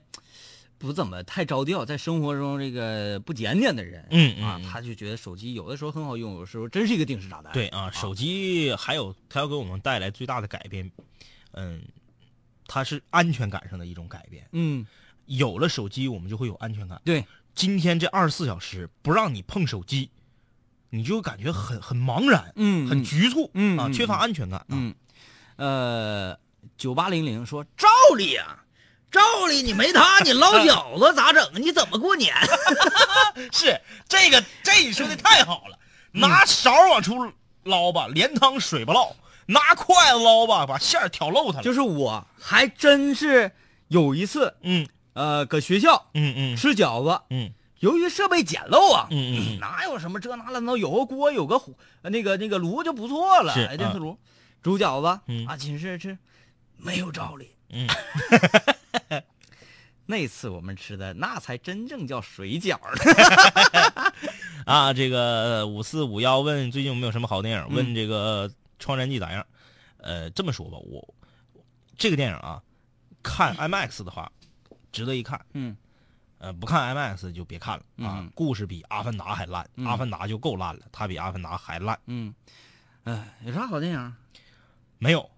[0.85, 7.51] 不怎么太着调，在生活中这个不检点的人，嗯啊他就觉得手机有的时候很好用，有的时候真是一个定时炸弹。
[7.51, 10.89] 对啊，手机还有它要给我们带来最大的改变，
[11.53, 11.81] 嗯，
[12.67, 14.47] 它是安全感上的一种改变。
[14.51, 14.85] 嗯，
[15.25, 17.01] 有了手机，我们就会有安全感。
[17.03, 20.11] 对，今天这二十四小时不让你碰手机，
[20.91, 24.59] 你就感觉很很茫然，嗯很局促，啊，嗯啊缺乏安全感。
[24.59, 24.93] 啊，嗯，
[25.55, 26.39] 呃，
[26.77, 28.63] 九八零零说照例呀、
[29.15, 31.51] 照理你没他， 你捞饺子咋整啊？
[31.55, 32.33] 你怎么过年？
[33.53, 35.77] 是这个这你说的太好了，
[36.13, 37.31] 嗯拿勺往出
[37.63, 41.63] 捞吧，连汤水不捞；拿筷子捞吧，把馅儿挑漏它了。
[41.63, 43.51] 就是我还真是
[43.87, 53.53] 有一次，嗯呃，搁学校嗯嗯吃饺子，嗯由于设备简陋啊，嗯嗯嗯哪有什么这那乱糟，有个锅，有个火，呃那个那个炉就不错了。
[53.77, 54.17] 电磁炉，
[54.61, 56.17] 煮饺子，嗯啊，寝室吃，
[56.77, 57.51] 没有照理。
[57.69, 57.87] 嗯，
[60.05, 64.13] 那次我们吃的那才真正叫水饺呢。
[64.65, 67.65] 啊，这个五四五幺问最近有没有什么好电影？
[67.69, 69.45] 嗯问这个《创战记》咋样？
[69.97, 71.13] 呃，这么说吧，我
[71.97, 72.61] 这个电影啊，
[73.23, 74.31] 看 IMAX 的话，
[74.91, 75.43] 值得一看。
[75.53, 75.75] 嗯，
[76.37, 78.19] 呃，不看 IMAX 就别看了啊。
[78.21, 81.99] 嗯故事比《阿凡达》还烂，嗯阿凡达》就够烂了，它比《阿凡达》还烂。
[82.05, 82.33] 嗯，
[83.03, 84.15] 哎，有啥好电影？
[84.97, 85.29] 没有，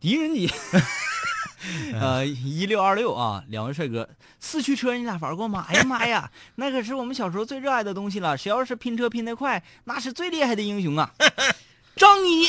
[0.00, 0.48] 狄仁杰，
[1.92, 5.66] 呃，一六二六啊，两位帅哥，四驱车你俩玩过吗？
[5.68, 8.36] 哎呀妈呀，那可是我们小时候最热爱的东西了。
[8.36, 11.12] 谁要是拼车拼得快，那是最厉害的英雄啊！
[11.96, 12.48] 张一，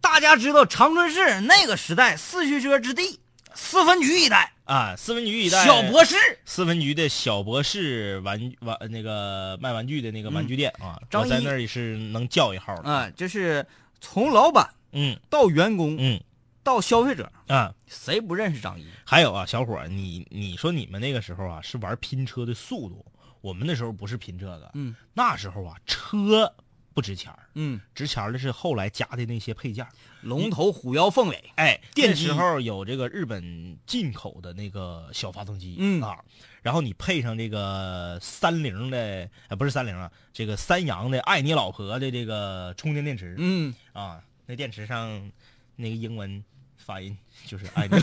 [0.00, 3.20] 大家知道长春市那个时代四驱车之地，
[3.54, 6.16] 四分局一带，啊，四分局一带小博士，
[6.46, 12.90] 四分局的小博士玩玩那个卖玩具的那个玩具店啊，张一我在那儿也是能叫一号的。
[12.90, 13.66] 啊，就是
[14.00, 16.18] 从老板嗯到员工嗯
[16.64, 18.86] 到消费者，啊，谁不认识张一？
[19.04, 23.04] 还有啊，小伙儿，你你说你们那个时候啊是玩拼车的速度，
[23.40, 26.52] 我们那时候不是拼这个，嗯那时候啊车
[26.94, 29.86] 不值钱儿嗯，值钱的是后来加的那些配件。
[30.22, 36.18] 龙头虎腰凤尾，哎，电时候有这个日本进口的那个小发动机，嗯啊，
[36.62, 45.30] 然后你配上这个三菱的，呃，不是三菱啊，这个三洋的爱你老婆的这个充电电池，嗯啊，那电池上
[45.76, 46.42] 那个英文
[46.76, 47.96] 发音就是爱你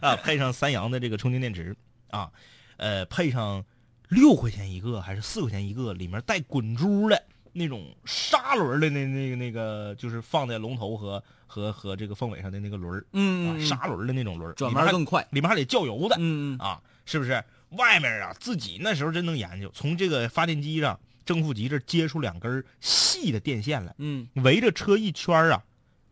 [0.00, 1.74] 啊，配上三洋的这个充电电池
[2.10, 2.30] 啊，
[2.76, 3.64] 呃，配上
[4.08, 17.42] 六块钱一个还是四块钱一个，里面带滚珠的那种砂轮的那那个那个，就是放在龙头和和和这个凤尾上的那个轮儿，嗯嗯，砂轮的那种轮，转里面还弯更快，里面还得浇油的嗯啊，是不是？
[17.70, 23.92] 外面啊，自己那时候真能研究，从这个发电机上正负极这接出两根细的电线来。
[23.98, 25.64] 嗯围着车一圈啊，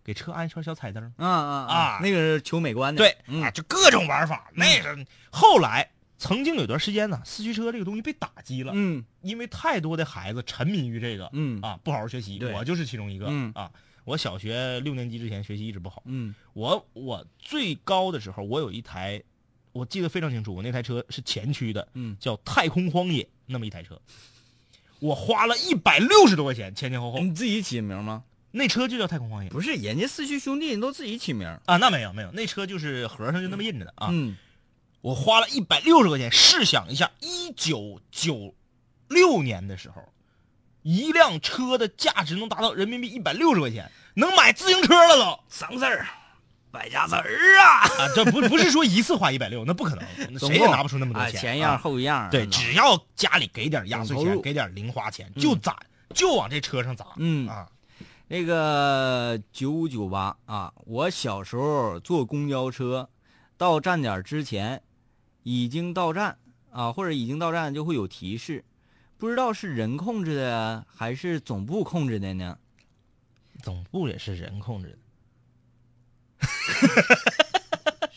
[0.04, 1.02] 给车安一圈小彩灯。
[1.16, 4.50] 啊啊啊那个是求美观的，对、嗯啊，就各种玩法。
[4.52, 12.38] 那个后来曾经有段时间呢，四驱车这个东西被打击了，嗯因为太多的孩子沉迷于这个，嗯啊，不好好学习。
[12.54, 13.70] 我就是其中一个、嗯啊。
[14.04, 16.02] 我小学六年级之前学习一直不好。
[16.04, 19.22] 嗯我我最高的时候，我有一台，
[19.72, 23.98] 我记得非常清楚，我那台车是前驱的，嗯，叫太空荒野那么一台车，
[25.00, 28.22] 我花了一百六十多块钱，前前后后，你自己起名吗？
[28.56, 29.50] 那车就叫太空荒野。
[29.50, 34.08] 不是，人家四驱兄弟都自己起名啊，那没有没有，那车就是盒上就那么印着的啊。
[34.12, 34.36] 嗯
[35.00, 38.54] 我花了一百六十块钱，试想一下，一九九
[39.08, 40.02] 六年的时候，
[40.80, 46.06] 一辆车的价值能达到人民币一百六十块钱，能买自行车了都省事儿，
[46.70, 47.84] 败家子儿啊！
[47.84, 48.08] 啊！
[48.14, 51.40] 这不不是说一次花一百六，那不可能，谁也拿不出那么多啊钱。
[51.40, 55.76] 前一样啊后一样，对，嗯只要家里给点压岁钱，给点零花钱，就攒，
[56.14, 57.04] 就往这车上砸。
[57.18, 57.68] 嗯啊，
[58.34, 63.08] 那个九五九八啊，我小时候坐公交车，
[63.56, 64.82] 到站点之前
[65.44, 66.36] 已经到站
[66.72, 68.64] 啊，或者已经到站就会有提示，
[69.18, 72.58] 不知道是人控制的还是总部控制的呢？
[73.62, 74.98] 总部也是人控制
[76.40, 76.46] 的。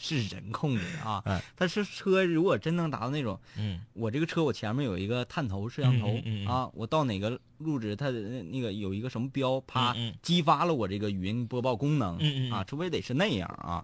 [0.07, 3.81] 是人控制的啊嗯，但是车如果真能达到那种，嗯。
[3.93, 13.83] 我这个车我前面有一个探头摄像头啊，我到哪个路子它的那那个有一个什么标，啪激发了我这个语音播报功能，啊，除非得是那样啊，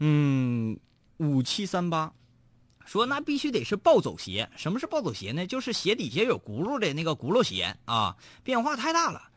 [0.00, 0.78] 嗯，
[1.18, 2.12] 五七三八
[2.84, 5.46] 说那必须得是暴走鞋，什么是暴走鞋呢？
[5.46, 9.29] 就是鞋底下有轱辘的那个轱辘鞋啊，变化太大了。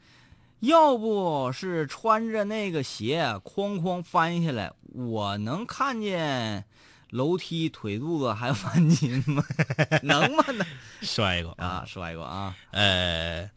[0.63, 6.63] 要不是穿着那个鞋哐哐翻下来，我能看见
[7.09, 9.43] 楼梯腿肚子还翻筋吗？
[10.03, 10.43] 能吗？
[10.47, 10.65] 能
[11.01, 13.49] 摔过啊，摔过啊，呃，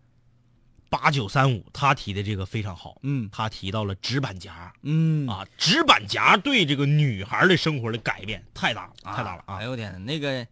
[0.89, 9.65] 八九三五他提的这个非常好，嗯他提到了纸板夹嗯啊，纸板夹对这个女孩的生活的改变太大了，太大了啊哎！
[9.65, 10.45] 呦我天，那个，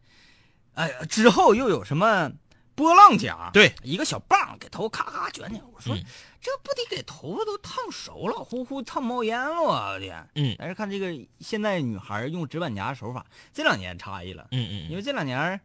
[0.75, 2.31] 哎呀，之后又有什么
[2.77, 3.51] 波浪夹？
[3.53, 5.62] 对，一个小棒给头咔咔卷起来。
[5.75, 6.05] 我说、嗯
[6.45, 10.29] 这不得给头发都烫熟了，呼呼烫冒烟了，我的天！
[10.35, 15.59] 嗯但是看这个现在女孩用直板夹手法，这两年差异了，嗯嗯因为这两年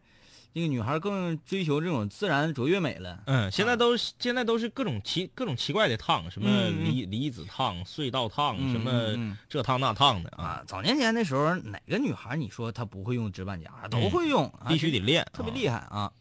[0.54, 3.22] 这个女孩更追求这种自然卓越美了。
[3.26, 15.52] 嗯，现在都是现在都是各种奇各种奇怪的烫，什么离离子烫、隧道烫，嗯什么这烫那烫的啊，啊，早年间的时候，哪个女孩你说她不会用直板夹，都会用，啊必须得练，特别。
[15.52, 15.90] 厉害啊！
[15.90, 16.12] 啊，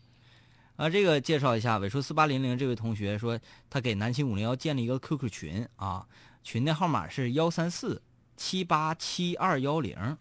[0.87, 3.39] 这个介绍一下，尾数四八零零这位同学说，
[3.71, 6.07] 他给南秦五零幺建了一个 QQ 群啊，
[6.43, 8.01] 群的号码是幺三四
[8.37, 10.17] 七八七二幺零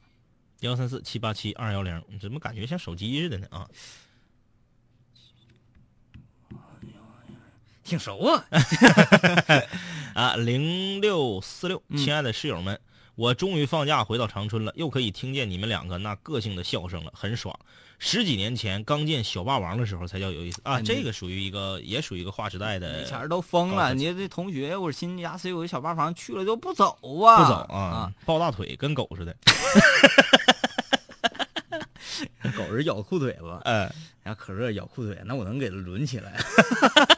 [0.61, 3.68] 幺三四七八七二幺零，你怎么感觉像手机似的呢啊？
[7.84, 8.44] 挺熟啊。
[10.14, 12.80] 啊，零六四六，亲爱的室友们，
[13.18, 17.58] 我终于放假回到长春了，又可以听见你们两个那个性的笑声了，很爽。
[17.98, 26.96] 十几年前刚见小霸王的时候才叫有意思啊，这个属于一个也属于一个划时代的以前都疯了，你这同学，我新家谁有个小霸王去了就不走
[27.26, 27.42] 啊？
[27.42, 29.36] 不走啊啊，，抱大腿跟狗似的
[32.56, 33.92] 狗是咬裤腿子，哎，
[34.22, 36.40] 然后可乐咬裤腿，那我能给它抡起来。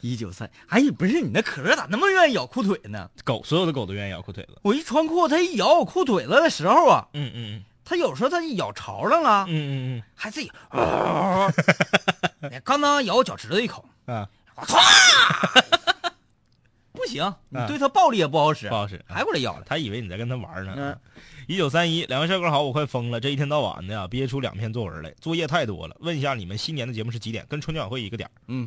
[0.00, 3.08] 一九三，哎，不是你那可乐咋那么愿意咬裤腿呢？
[3.24, 11.48] 狗所有的狗都愿意咬裤腿子，我一穿裤，它一咬我裤腿子的时候啊，嗯嗯嗯它有时候它一咬潮上了嗯，嗯嗯还自己， 啊
[12.64, 14.78] 刚刚咬我脚趾头一口，啊，我操，
[16.92, 19.64] 不行，你对它暴力也不好使，不好使还过来咬了。
[19.66, 20.98] 他以为你在跟他玩呢嗯。
[21.46, 25.94] 一九三一，两位帅哥好，我快疯了，这一天到晚的呀，憋出两篇作文来，作业太多了。
[26.00, 27.44] 问一下你们新年的节目是几点？
[27.50, 28.66] 跟春节晚会一个点儿嗯，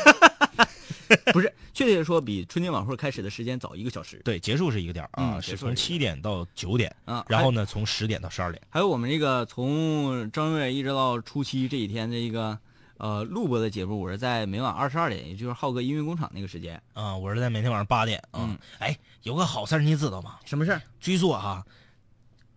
[1.32, 4.20] 不是，确切地说，比春节晚会开始的时间早一个小时。
[4.24, 8.62] 对，结束是一个点儿啊，嗯是从七点到九点，啊，然后呢，从十点到十二点。
[8.68, 12.58] 还有我们这个从正月一直到初七这几天的一个
[12.98, 16.80] 呃录播的节目，我是在每晚二十二点，也就是浩哥音乐工厂那个时间。
[16.92, 18.40] 啊，我是在每天晚上八点啊。
[18.42, 20.38] 嗯哎，有个好事儿你知道吗？
[20.44, 20.82] 什么事儿？
[21.00, 21.64] 据说哈，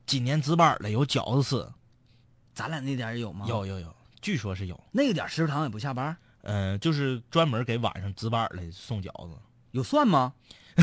[0.06, 1.66] 今年值班了有饺子吃，
[2.54, 3.46] 咱俩那点儿有吗？
[3.48, 4.78] 有有有，据说是有。
[4.92, 9.38] 那个点儿食堂也不下班，嗯、就是专门给晚上值班的送饺子。
[9.72, 10.34] 有蒜吗？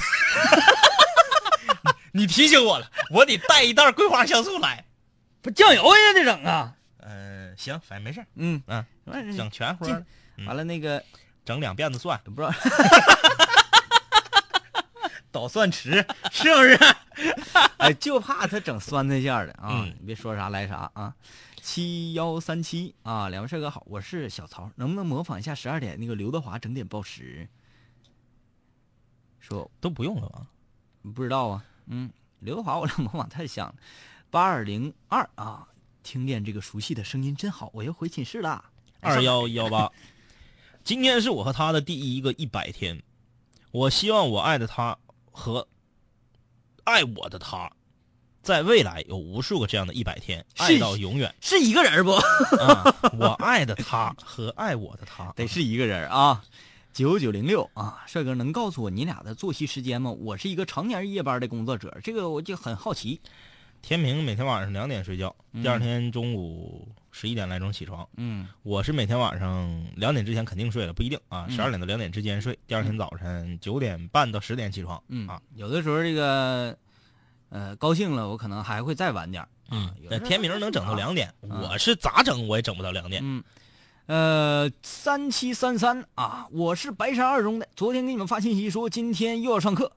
[2.12, 4.84] 你提醒我了，我得带一袋桂花香素来。
[5.42, 6.74] 不酱油也得整啊。
[7.00, 8.84] 嗯、行，反正没事儿，嗯，嗯、
[9.36, 10.04] 整全活儿，
[10.36, 11.02] 嗯完了那个
[11.44, 12.18] 整两辫子蒜。
[12.24, 12.52] 不知道。
[15.30, 16.78] 捣蒜池是不是？
[17.78, 19.68] 哎，就怕他整酸菜馅儿的啊！
[19.70, 21.12] 嗯你别说啥来啥啊。
[21.70, 27.46] 七幺三七啊，两位帅哥好，我是小曹，能不能模仿一下十二点那个刘德华整点报时？
[29.38, 30.46] 说都不用了吧？
[31.14, 33.74] 不知道啊，嗯，刘德华我这模仿太像了。
[34.30, 35.68] 八二零二啊，
[36.02, 38.70] 听见这个熟悉的声音真好，我要回寝室啦。
[39.00, 39.92] 二幺幺八，
[40.82, 43.02] 今天是我和他的第一个一百天，
[43.72, 44.96] 我希望我爱的他
[45.30, 45.68] 和
[46.84, 47.70] 爱我的他，
[48.48, 52.12] 在未来有无数个这样的一百天，爱到永远是一个人不？
[52.56, 52.96] 啊！
[53.20, 56.42] 我爱的他和爱我的他，得是一个人啊。
[56.94, 60.10] 九九零六啊，帅哥能告诉我你俩的作息时间吗？
[60.10, 63.20] 我是一个常年夜班的工作者，这个我就很好奇。
[63.82, 68.08] 天明每天晚上两点睡觉，嗯第二天中午十一点来钟起床。
[68.16, 74.98] 嗯我是每天晚上两点之前肯定睡了，不一定啊，嗯十二点到两点之间睡，第二天早晨九点半到十点起床。
[75.08, 76.74] 嗯啊，有的时候这个
[77.50, 79.92] 呃高兴了，我可能还会再晚点儿啊。
[80.00, 83.22] 有的时候那天明能整到两点，啊我是咋整我也整不到两点。
[83.24, 83.42] 嗯，
[84.06, 87.68] 呃，三七三三啊，我是白山二中的。
[87.76, 89.92] 昨天给你们发信息说今天又要上课，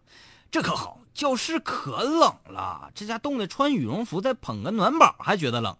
[0.50, 5.76] 这可好，教室可冷了，这家冻得穿羽绒服再捧个暖宝还觉得冷。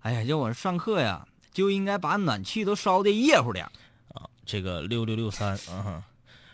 [0.00, 3.64] 哎呀，叫我上课呀，就应该把暖气都烧的热乎点。
[4.14, 6.02] 啊，这个六六六三，嗯哼，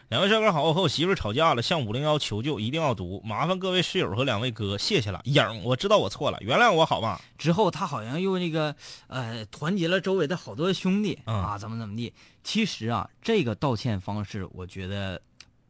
[0.08, 5.20] 两位帅哥好，我和我媳妇儿吵架了，向五零幺求救，一定要读，麻烦各位室友和两位哥，谢谢了。
[5.24, 7.20] 影，我知道我错了，原谅我好吗？
[7.36, 8.76] 之后他好像又那个
[9.08, 12.14] 呃团结了周围的好多兄弟、嗯啊，怎么怎么地。
[12.44, 15.20] 其实啊，这个道歉方式我觉得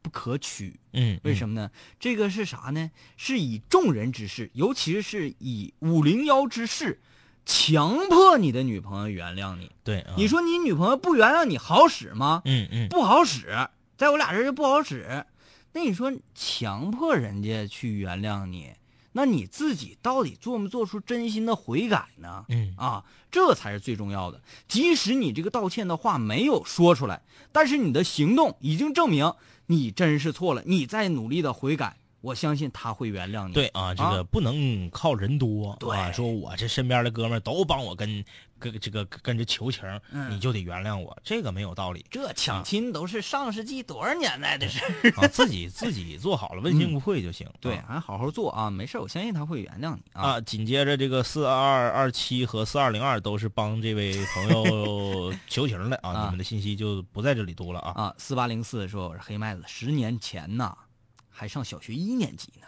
[0.02, 0.78] 不可取。
[0.92, 1.70] 嗯，为什么呢？
[1.98, 2.90] 这个是啥呢？
[3.16, 7.00] 是以众人之事，尤其是以五零幺之事，
[7.46, 9.70] 强迫你的女朋友原谅你。
[9.82, 12.42] 对，啊你，说你女朋友不原谅你好使吗？
[12.44, 13.66] 嗯嗯，不好使，
[13.96, 15.24] 在我俩这儿就不好使。
[15.72, 18.72] 那你说强迫人家去原谅你，
[19.12, 22.44] 那你自己到底做没做出真心的悔改呢？
[22.48, 24.40] 嗯啊，这才是最重要的。
[24.68, 27.22] 即使你这个道歉的话没有说出来，
[27.52, 29.34] 但是你的行动已经证明
[29.66, 31.96] 你真是错了，你在努力的悔改，
[32.26, 33.54] 我相信他会原谅你。
[33.54, 38.24] 对啊，这个不能靠人多，对啊，说我这身边的哥们儿都帮我跟
[38.58, 45.10] 跟这个跟着求情，嗯你就得原谅我，这个没有道理这抢亲都是上世纪多少年代的事儿。
[45.20, 47.48] 啊，自己自己做好了，问心无愧就行。
[47.60, 50.22] 对，啊还好好做啊，没事儿，我相信他会原谅你啊。
[50.22, 57.92] 啊，紧接着这个四二二七和四二零二都是帮这位朋友 求情的啊，啊你们的信息就不在这里读了啊。
[57.92, 60.76] 啊，四八零四说我是黑麦子，十年前呐，
[61.38, 62.66] 还上小学一年级呢，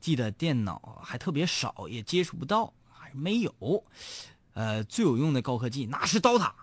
[0.00, 3.84] 记得电脑还特别少，也接触不到，还没有。
[4.54, 6.54] 呃，最有用的高科技那是刀塔。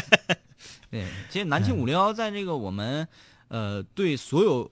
[0.90, 3.08] 对，其实南庆五零幺在这个我们
[3.48, 4.70] 呃对所有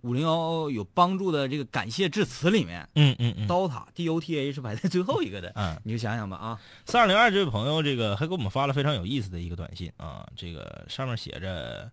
[0.00, 5.52] 五零幺有帮助的这个感谢致辞里面，嗯嗯嗯，刀塔 DOTA 是排在最后一个的。
[5.54, 11.88] 嗯，你就想想吧啊，三二零二这位朋友，这个还给我们发了非常有意思的一个短信啊，这个上面写着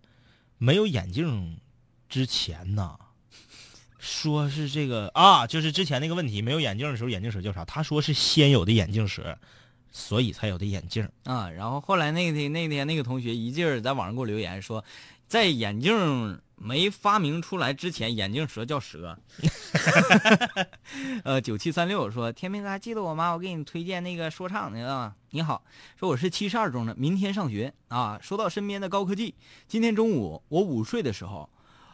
[0.58, 1.56] 没有眼镜
[2.08, 2.98] 之前呢，
[4.02, 7.64] 说是这个啊，就是之前那个问题，没有眼镜的时候眼镜蛇叫啥？
[7.64, 9.38] 他说是先有的眼镜蛇，
[9.92, 11.08] 所以才有的眼镜。
[11.22, 14.84] 啊，然后后来那天那天那个同学一劲儿在网上给我留言说，
[15.28, 19.16] 在眼镜没发明出来之前，眼镜蛇叫蛇。
[21.22, 23.32] 呃，九七三六说，天明哥还记得我吗？
[23.32, 25.14] 我给你推荐那个说唱的啊。
[25.30, 25.62] 你好，
[25.96, 28.18] 说我是七十二中的，明天上学啊。
[28.20, 29.36] 说到身边的高科技，
[29.68, 31.48] 今天中午我午睡的时候，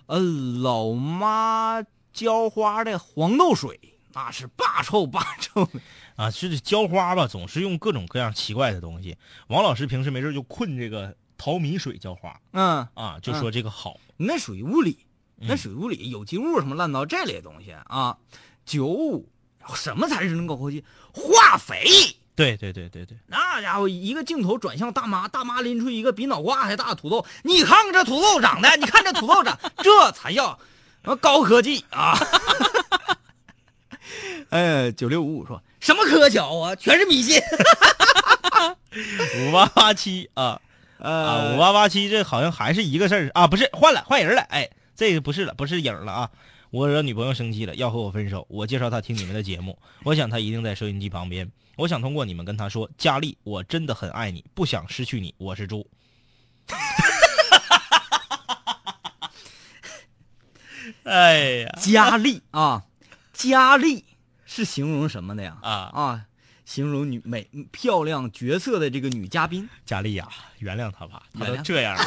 [0.06, 1.82] 呃，老妈
[2.18, 3.78] 浇花的黄豆水，
[4.12, 5.80] 那是霸臭霸臭的。
[6.16, 9.16] 啊，是浇花吧，总是用各种各样奇怪的东西。
[9.46, 12.88] 王老师平时没事就困这个淘米水浇花嗯。
[12.94, 14.00] 啊，就说这个好。
[14.16, 15.06] 那属于物理，
[15.36, 18.16] 那嗯属于物理，有机物什么烂糟这类东西啊。
[18.66, 19.30] 九五，
[19.76, 20.84] 什么才是真高科技？
[21.12, 21.86] 化肥，
[22.34, 30.58] 对对对对对，那家伙一个镜头转向大妈，大妈拎出一个比脑瓜还大的土豆，你看看这土豆长的，你看这土豆长，这才叫呃
[31.16, 32.18] 高科技啊！
[34.50, 37.40] 呃， 九六五五说什么科巧啊，全是迷信。
[39.40, 40.60] 五八八七啊啊，
[40.98, 46.30] 呃，五八八七这好像还是一个事儿啊，不是换了换人了，哎，这个不是了，不是影了啊。
[46.70, 48.46] 我惹女朋友生气了，要和我分手。
[48.50, 51.50] 我介绍她听你们的节目，我想她一定在收音机旁边。
[51.76, 55.86] 我想通过你们跟她说，佳丽，我真的很爱你，不想失去你，我是猪。
[61.08, 62.84] 哎呀佳丽啊，
[63.32, 64.04] 佳丽
[64.44, 65.56] 是形容什么的呀？
[65.62, 66.26] 啊，啊，
[66.66, 69.68] 形容女美漂亮角色的这个女嘉宾。
[69.86, 70.28] 佳丽呀、
[70.58, 72.04] 原谅她吧，她都这样了。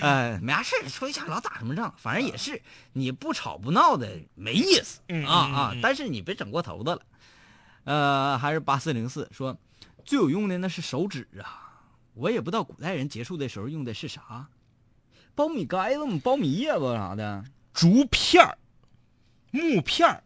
[0.00, 2.60] 呃， 没啥事儿说一下老打什么仗，反正也是
[2.94, 5.74] 你不吵不闹的没意思嗯啊啊！
[5.80, 7.02] 但是你别整过头的了。
[7.84, 9.56] 呃，还是八四零四说
[10.04, 11.82] 最有用的那是手指啊，
[12.14, 14.48] 我也不知道古代人结束的时候用的是啥，
[15.36, 16.18] 苞米杆子吗？
[16.24, 17.44] 苞米叶子啥的。
[17.74, 18.56] 竹片儿、
[19.50, 20.22] 木片儿，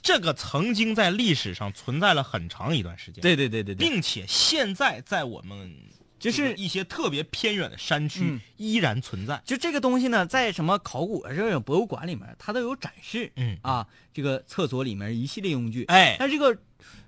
[0.00, 3.20] 这个曾经在历史上存在了很长一段时间。
[3.20, 5.74] 对对对对对，并且现在在我们
[6.20, 9.42] 就是一些特别偏远的山区嗯依然存在。
[9.44, 13.32] 就这个东西呢，在什么考古啊这种博物馆里面，它都有展示。
[13.34, 15.84] 嗯啊，这个厕所里面一系列用具。
[15.86, 16.56] 哎，但这个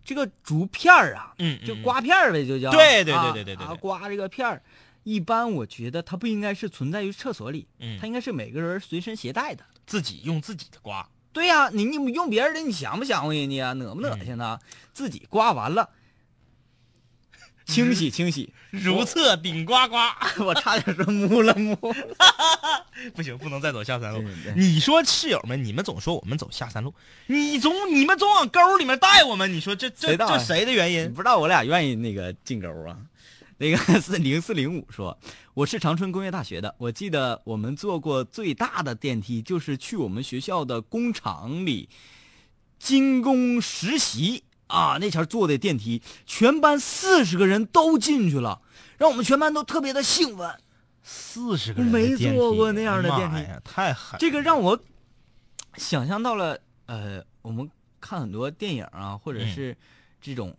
[0.05, 4.61] 这个竹片儿啊，嗯，就嗯刮片儿呗，就叫对对对啊对对对对啊，刮这个片儿。
[5.07, 9.65] 一般我觉得它不应该是存在于厕所里，嗯它应该是每个人随身携带的。
[9.87, 11.09] 自己用自己的刮。
[11.33, 13.73] 对呀、你你用别人的，你想不想乎人家啊？
[13.73, 14.59] 恶不恶心呢？
[14.93, 15.91] 自己刮完了，
[17.67, 18.53] 清洗清洗。
[18.73, 21.77] 如厕顶呱呱，我差点说木了木。
[23.15, 24.25] 不行，不能再走下三路。
[24.57, 26.93] 你说室友们，你们总说我们走下山路，
[27.27, 31.15] 你总你们总往沟里面带我们，你说这这这谁的原你因？
[31.15, 32.99] 不知道我俩愿意那个进沟啊？
[33.59, 35.19] 那个 是零四零五说，
[35.55, 41.89] 我是长春工业大学的，我记得我们坐过最大的电梯，就是去我们学校的工厂里
[42.79, 48.61] 精工实习啊，那前坐的电梯，全班四十个人都进去了，
[48.99, 50.55] 让我们全班都特别的兴奋。
[51.03, 54.19] 四十个人没坐过那样的电梯太狠。
[54.19, 54.79] 这个让我
[55.77, 59.77] 想象到了，呃，我们看很多电影啊，或者嗯是
[60.21, 60.55] 这种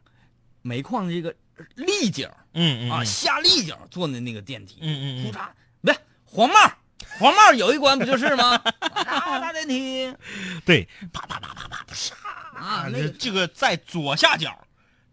[0.62, 1.36] 煤矿的这个
[1.76, 2.28] 立井。
[2.28, 5.48] 啊，嗯嗯啊下立角坐的那个电梯，嗯嗯嗯突嚓，
[5.82, 6.56] 不是黄帽，
[7.20, 8.56] 黄帽有一关不就是吗？
[8.80, 10.12] 啊，大电梯
[10.66, 14.58] 对，啪啪啪啪啪啪啊，那个这这个在左下角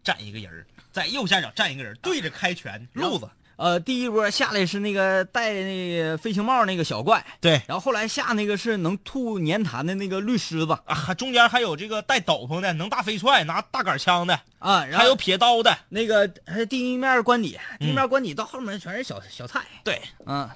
[0.03, 3.29] 站一个人儿，在右下角站一个人儿，对着开拳路子。
[3.57, 15.77] 呃，第一波下来是那个戴那个飞行帽那个小怪，对然后后来下那个是能吐粘痰的那个绿狮子啊，中间还有这个带斗篷的，能大飞踹，拿大杆枪的，啊，然后还有撇刀的。
[15.89, 20.49] 那个还有地面官邸，第一面官邸到后面全是小小菜，对，嗯，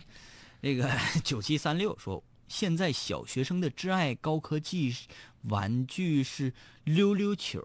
[0.61, 0.89] 那个
[1.23, 4.93] 九七三六说，现在小学生的挚爱高科技
[5.43, 6.51] 玩具是
[6.83, 7.63] 溜溜球。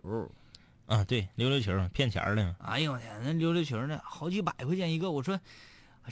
[0.86, 2.54] 啊，对，溜溜球骗钱儿的。
[2.58, 5.40] 哎呦我天，那溜溜球呢，好几百块钱一个，我说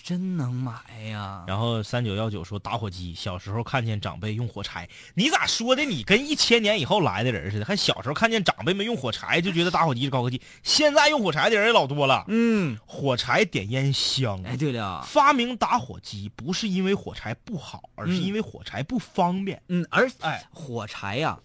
[0.03, 0.73] 真能买
[1.11, 1.45] 呀？
[1.47, 5.85] 然后三九幺九说打火机，小时候看见长辈用火柴，你咋说的？
[5.85, 12.25] 你跟一千年以后来的人似的，还小时候看见长辈们用火柴就觉得打火机是高科技，现在用火柴的人也老多了。
[12.29, 19.63] 嗯，火柴点烟香，哎，对了，发明打火机不是因为火柴不好，而是嗯因为火柴不方便。
[19.69, 21.39] 嗯，而哎，火柴呀、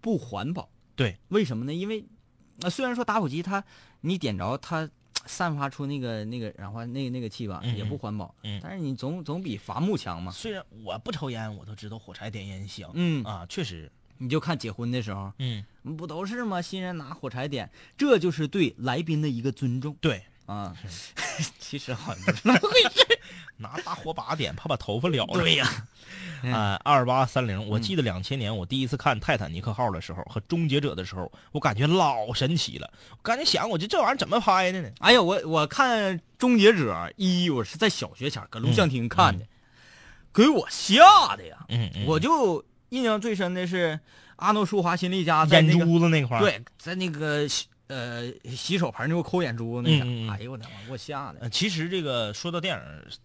[0.00, 1.74] 不环保，对，为什么呢？
[1.74, 2.02] 因为
[2.58, 3.62] 那、虽然说打火机它
[4.00, 4.88] 你点着它
[5.26, 8.34] 散发出那个那个然后那那个气吧，嗯也不环保。
[8.42, 10.32] 嗯但是你总总比伐木强嘛。
[10.32, 12.90] 虽然我不抽烟，我都知道火柴点烟香。
[12.94, 15.64] 嗯啊，确实，你就看结婚的时候，嗯，
[15.96, 16.62] 不都是吗？
[16.62, 20.74] 新人拿火柴点，这就是对来宾的一个尊重对，啊。
[21.58, 23.17] 其实好像不 是那么回事。
[23.58, 25.32] 拿大火把点，怕把头发燎了。
[25.34, 25.68] 对呀，
[26.50, 32.90] 啊，二八三零，我记得两千年我第一次看《泰坦尼克号》的时候和《终结者》的时候，我感觉老神奇了。
[33.10, 34.88] 我感觉想，我这这玩意儿怎么拍的呢？
[35.00, 39.44] 哎呀，我我看《终结者一》，我是在小学前搁录像厅看的，
[40.32, 41.58] 给我吓的呀！
[42.06, 43.98] 我就印象最深的是
[44.36, 51.40] 阿诺舒华辛利加在眼那个珠子那块儿，，对，在那个洗呃洗手盆给我抠眼珠那啥，哎呦我的妈，给我吓的。
[51.40, 52.82] 呃，其实这个说到电影，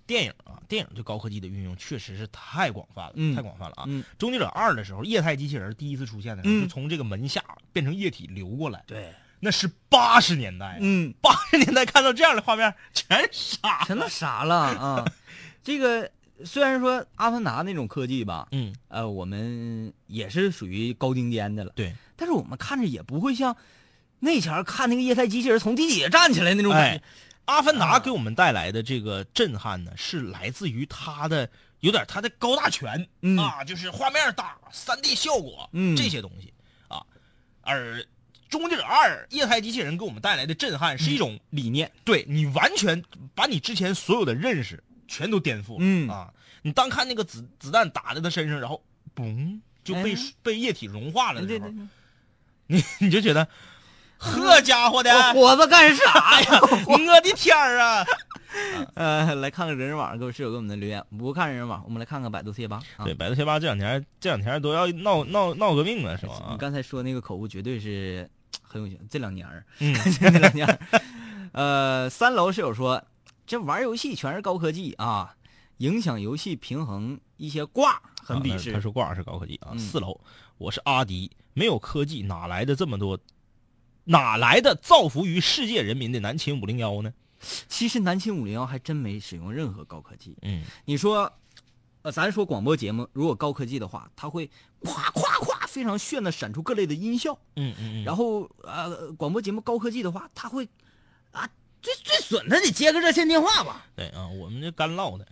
[0.08, 3.84] 电影啊，电影对高科技的运用确实是太广泛了，嗯太广泛了啊！
[3.88, 15.06] 嗯终结者二》的时候，液态机器人第一次出现的时候，从这个门下变成液体流过来，对，那是八十年代，嗯，八十年代看到这样的画面，全傻全都傻了啊！
[15.64, 16.10] 这个
[16.46, 23.56] 虽然说阿凡达那种科技吧，嗯，呃，我们也是属于高精尖的了，对，但是我们看着也不会像
[24.24, 27.04] 那前儿看那个液态机器人从地底下站起来那种感哎觉。，
[27.46, 31.50] 阿凡达啊给我们带来的这个震撼呢，是来自于它的
[31.82, 36.54] 有点它的高大全、嗯啊，就是画面大、三 D 效果，嗯这些东西
[36.88, 37.04] 啊。
[37.62, 38.00] 而
[38.50, 43.04] 《终结者二》液态机器人给我们带来的震撼是一种理念，对你完全
[43.36, 45.78] 把你之前所有的认识全都颠覆了。
[45.80, 48.82] 嗯啊，你当看那个子子弹打在他身上，然后
[49.14, 51.68] 嘣就被、哎被液体融化了的时候，
[52.68, 53.46] 你你就觉得，
[54.24, 56.60] 呵家伙的，我活着干啥呀？
[56.88, 58.06] 我的天儿啊！
[58.96, 62.82] 呃，来看看人人网各位室友给我们的留言，不看人人网，我们来看看百度贴吧。
[62.98, 66.50] 啊对，百度贴吧这两天这两天都要闹闹闹革命了，是吧？
[66.52, 68.30] 你刚才说那个口误绝对是
[68.62, 70.80] 很有这两年儿，嗯 这两年儿，
[71.54, 73.04] 呃，三楼室友说，
[73.46, 75.36] 这玩游戏全是高科技啊，
[75.78, 78.70] 影响游戏平衡一些挂，很鄙视。
[78.70, 79.70] 啊他说挂是高科技啊。
[79.74, 80.20] 嗯四楼，
[80.60, 83.20] 我是阿迪，没有科技哪来的这么多？
[84.06, 87.14] 哪来的造福于世界人民的南秦五零幺呢？
[87.68, 90.38] 其实南秦五零幺还真没使用任何高科技。
[90.44, 91.32] 嗯你说，
[92.02, 94.48] 呃，咱说广播节目如果高科技的话，它会
[94.82, 97.38] 咵咵咵非常炫的闪出各类的音效。
[97.56, 100.68] 嗯嗯嗯，然后呃，广播节目高科技的话，它会
[101.32, 101.50] 啊
[101.82, 103.86] 最最损的得接个热线电话吧？
[103.96, 105.28] 对啊，我们这干唠的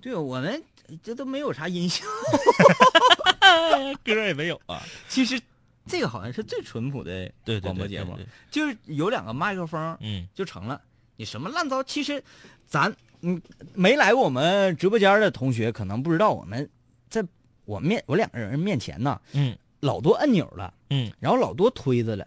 [0.00, 0.62] 对，我们
[1.02, 2.04] 这都没有啥音效。
[4.04, 4.82] 歌也没有啊。
[5.08, 5.40] 其实
[5.86, 8.18] 这个好像是最淳朴的广播节目，
[8.50, 10.28] 就是有两个麦克风嗯。
[10.34, 10.80] 就成了。
[11.16, 12.22] 你什么烂糟，其实
[12.66, 13.40] 咱嗯
[13.74, 16.68] 没来过我们直播间的同学可能不知道，我们
[17.08, 17.24] 在
[17.64, 19.56] 我面我两个人面前呢，嗯。
[19.80, 22.24] 老多按钮了，嗯，然后老多推子了。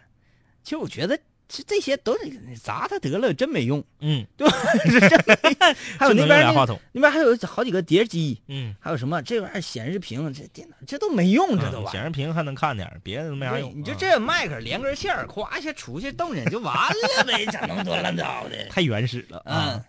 [0.62, 2.32] 其实我觉得这这些都是
[2.62, 4.58] 砸它得了，真没用，嗯，对吧？
[6.00, 11.86] 还有那边那话筒，那边还有好几个碟机，嗯，还有什么这玩意儿显示屏，这电脑这都没用，这都。
[11.90, 13.72] 显示屏还能看点，别的都没啥用。
[13.76, 18.66] 你就啊这麦克连根线儿，咵一下出去动静就完了呗，整那么多乱糟的。
[18.72, 19.80] 太原始了啊！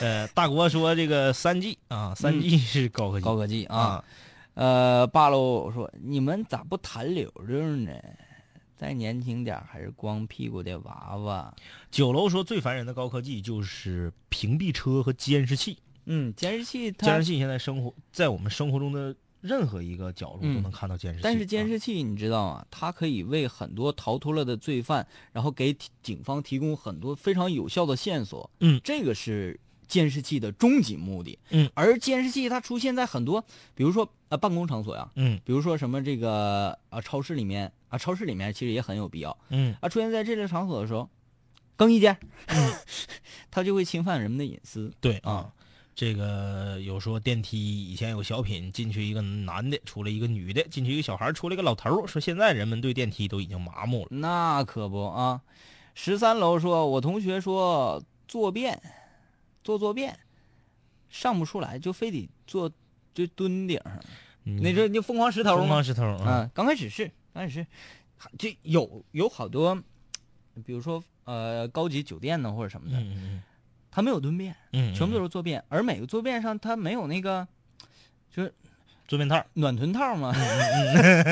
[0.00, 4.04] 呃，大国说这个三 G 啊，三 G 是高科技，高科技啊啊，
[4.54, 7.92] 呃，八楼说你们咋不谈溜溜呢？
[8.80, 11.54] 再年轻点儿还是光屁股的娃娃。
[11.90, 15.76] 九楼说最烦人的高科技就是屏蔽车和监视器。
[16.06, 21.22] 嗯，监视器它监视器现在生活在我们生活中的任何一个角落嗯都能看到监视器。
[21.22, 22.64] 但是监啊视器你知道吗？
[22.70, 28.50] 它可以为很多逃脱了的罪犯，然后给警方提供很多非常有效的线索。
[28.60, 29.60] 嗯这个是
[29.90, 31.36] 监视器的终极目的。
[31.50, 41.10] 嗯，而监视器它出现在很多，比如说呃办公场所呀，嗯比如说什么这个啊超市里面啊超市里面其实也很有必要嗯啊出现在这类场所的时候，
[41.76, 42.16] 更衣间，
[43.50, 44.92] 它就会侵犯人们的隐私。
[45.00, 45.52] 对啊啊，
[45.94, 47.58] 这个有说电梯
[47.90, 52.06] 以前有小品进去一个男的，出来一个女的，进去一个小孩，出来一个老头。
[52.06, 54.08] 说现在人们对电梯都已经麻木了。
[54.10, 55.40] 那可不啊！
[55.94, 58.80] 十三楼说，我同学说坐便，
[59.62, 60.18] 做坐便，
[61.08, 62.70] 上不出来，就非得坐，
[63.14, 64.00] 就蹲顶上。
[64.44, 65.58] 嗯那这就疯狂石头？
[65.58, 67.66] 疯狂石头啊，啊，刚开始是，刚开始是，
[68.38, 69.74] 就有有好多，
[70.64, 73.42] 比如说呃高级酒店呢或者什么的，嗯嗯
[73.90, 77.46] 它没有蹲便，嗯，全部都是是坐便，而每个坐便上他没有那个
[78.30, 78.54] 就是
[79.06, 79.44] 坐便套。
[79.54, 80.32] 暖臀套嘛，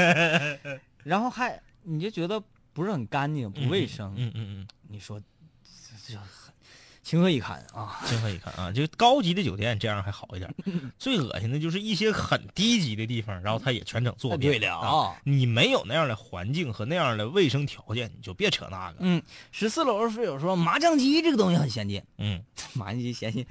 [1.03, 2.43] 然后还你就觉得
[2.75, 4.13] 不是很干净，不卫生。
[4.17, 5.19] 嗯嗯嗯你说，
[6.07, 6.29] 这就很，
[7.09, 7.99] 情何以堪啊！
[8.05, 8.71] 情何以堪啊！
[8.71, 10.55] 就高级的酒店这样还好一点，
[10.99, 14.53] 最恶心的就是一些很低级的地方，然后他也全整做遍。
[14.53, 18.99] 对了啊啊，你没有那样的环境和那样的卫生条件，你就别扯那个。
[19.01, 22.45] 嗯，十四楼室友说麻将机这个东西很先进，嗯，
[22.77, 23.47] 麻将机先进，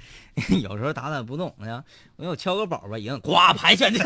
[0.62, 1.82] 有时候打打不懂呢，
[2.14, 4.04] 我有敲个宝吧，赢，呱牌全掉。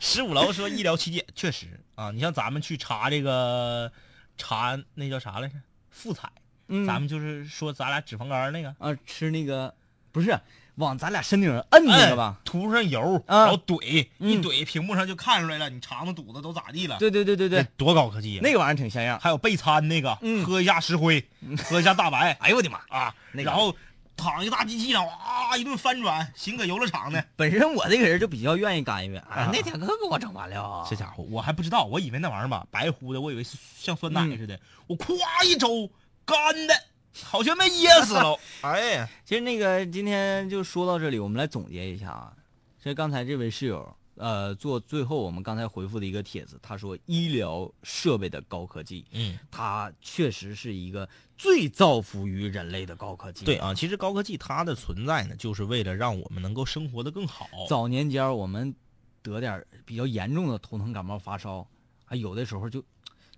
[0.00, 3.92] 十五楼说医疗器械确实啊，你像咱们去查这个
[4.38, 5.56] 查那叫啥来着？
[5.90, 6.32] 妇产，
[6.74, 8.74] 嗯咱们就是说咱俩脂肪肝那个。
[8.78, 9.72] 啊吃那个
[10.10, 10.38] 不是
[10.76, 12.36] 往咱俩身顶上摁那个吧？
[12.38, 16.96] 哎涂上油，啊然后怼，嗯一怼，屏幕上就看出来了，你肠子肚子都咋地了。
[16.98, 18.40] 对对对对对，多高科技啊！
[18.42, 19.18] 那个玩意儿挺像样。
[19.20, 21.22] 还有备餐那个，嗯喝一下石灰，
[21.68, 22.78] 喝一下大白 哎呦我的妈！
[22.88, 23.74] 啊，然后
[24.16, 27.22] 躺一个大机器上，哇，一顿翻转，行搁游乐场呢。
[27.36, 30.86] 本身我这个人就比较愿意干预，哎啊，那天可给我整完了。
[30.88, 35.16] 这家伙我还不知道，我以为那玩意儿吧白乎的，我以为是像酸奶似的，我咵
[35.46, 35.88] 一周
[36.24, 36.74] 干的，
[37.22, 38.38] 好像没噎死了。
[38.62, 42.32] 哎呀，其实那个今天就说到这里，我们来总结一下啊。
[42.80, 53.44] 这刚才这位室友，呃，做最后我们刚才回复的一个帖子，他说医疗设备的高科技，嗯，它确实是一个最造福于人类的高科技。
[53.44, 57.48] 对，啊，其实高科技它的存在呢，就是为了让我们能够生活的更好。
[57.68, 58.74] 早年间我们
[59.22, 61.64] 得点比较严重的头疼感冒发烧，
[62.06, 62.82] 啊，有的时候就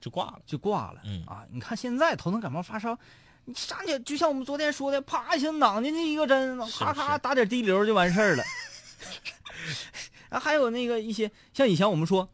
[0.04, 0.40] 就挂了。
[0.44, 1.00] 就挂了。
[1.04, 2.98] 嗯啊，你看现在头疼感冒发烧，
[3.46, 8.44] 你上去就像我们昨天说的，啪一下攮进去一个针，咔咔打点滴流就完事儿了。
[10.28, 12.28] 啊，还有那个一些像以前我们说，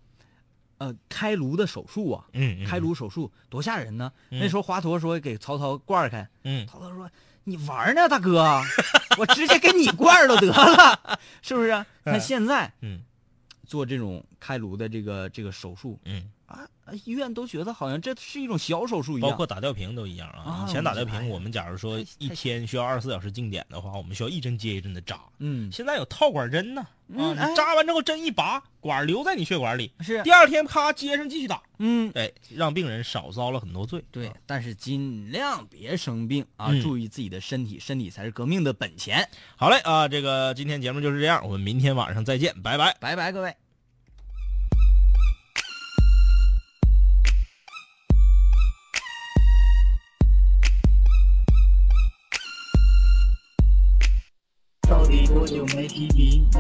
[0.78, 4.10] 呃，开颅的手术啊，嗯，嗯开颅手术多吓人呢。
[4.30, 7.08] 嗯那时候华佗说给曹操罐儿开，嗯，曹操说
[7.44, 8.60] ：“你玩呢，大哥，
[9.16, 13.04] 我直接给你罐儿都得了，是不是啊？”嗯看现在嗯
[13.66, 16.28] 做这种开颅的这个这个手术嗯，
[17.04, 19.30] 医院都觉得好像这是一种小手术一样。
[19.30, 20.40] 包括打吊瓶都一样啊。
[20.40, 25.20] 啊以前打吊瓶，我们假如说一天需要二十四小时静点的话，我们需要一针接一针的扎。
[25.38, 26.86] 嗯，现在有套管针呢，
[27.16, 34.04] 啊，扎完之后针一拔，管留在你血管里，是第二天咔接上继续打，嗯，哎，让病人少遭了很多罪。
[34.10, 39.28] 对啊，但是尽量别生病啊，嗯注意自己的身体，身体才是革命的本钱。
[39.56, 42.96] 好嘞啊，这个今天节目就是这样，我们明天晚上再见，拜拜。
[43.00, 43.69] 拜拜，各位。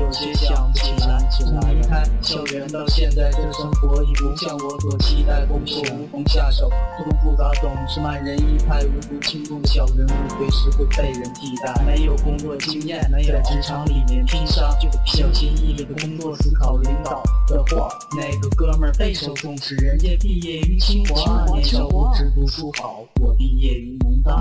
[0.00, 1.20] 有些想不起来。
[1.72, 5.44] 离开校园到现在，这生活已不像我所期待。
[5.46, 8.84] 工作无从下手，错综复杂，总是慢人一拍。
[8.84, 11.82] 无足轻重的小人物，随时会被人替代。
[11.84, 17.88] 没有工作经验，没有在职场里面拼杀，就小心翼翼的工作，思考领导的话。
[18.16, 24.40] 那个哥们儿备受重视，人家毕业于清华，年少不知读书好，我毕业于农大。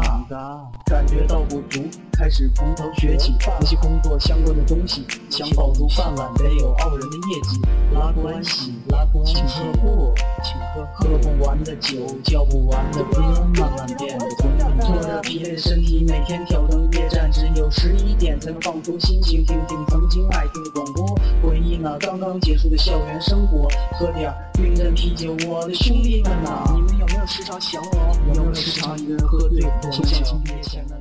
[0.86, 1.82] 感觉到不足，
[2.20, 7.62] 开始从头学起，那些工作相关的东西，想保住饭碗，得有傲人的业绩，
[7.94, 10.14] 拉关系，拉关系，请客户，
[10.44, 13.22] 请喝，喝不完的酒，叫不完的歌，
[13.56, 14.60] 慢慢变得功利。
[14.82, 28.34] 拖着疲惫的身体，每天挑灯夜战，只有十一点才能放松心情，听听曾经爱听的广播，回忆那刚刚结束的校园生活，喝点冰镇啤酒，我的兄弟们呐，你们有没有时常想我？
[28.36, 30.99] 有没有时常一个人喝醉，就像毕业前的？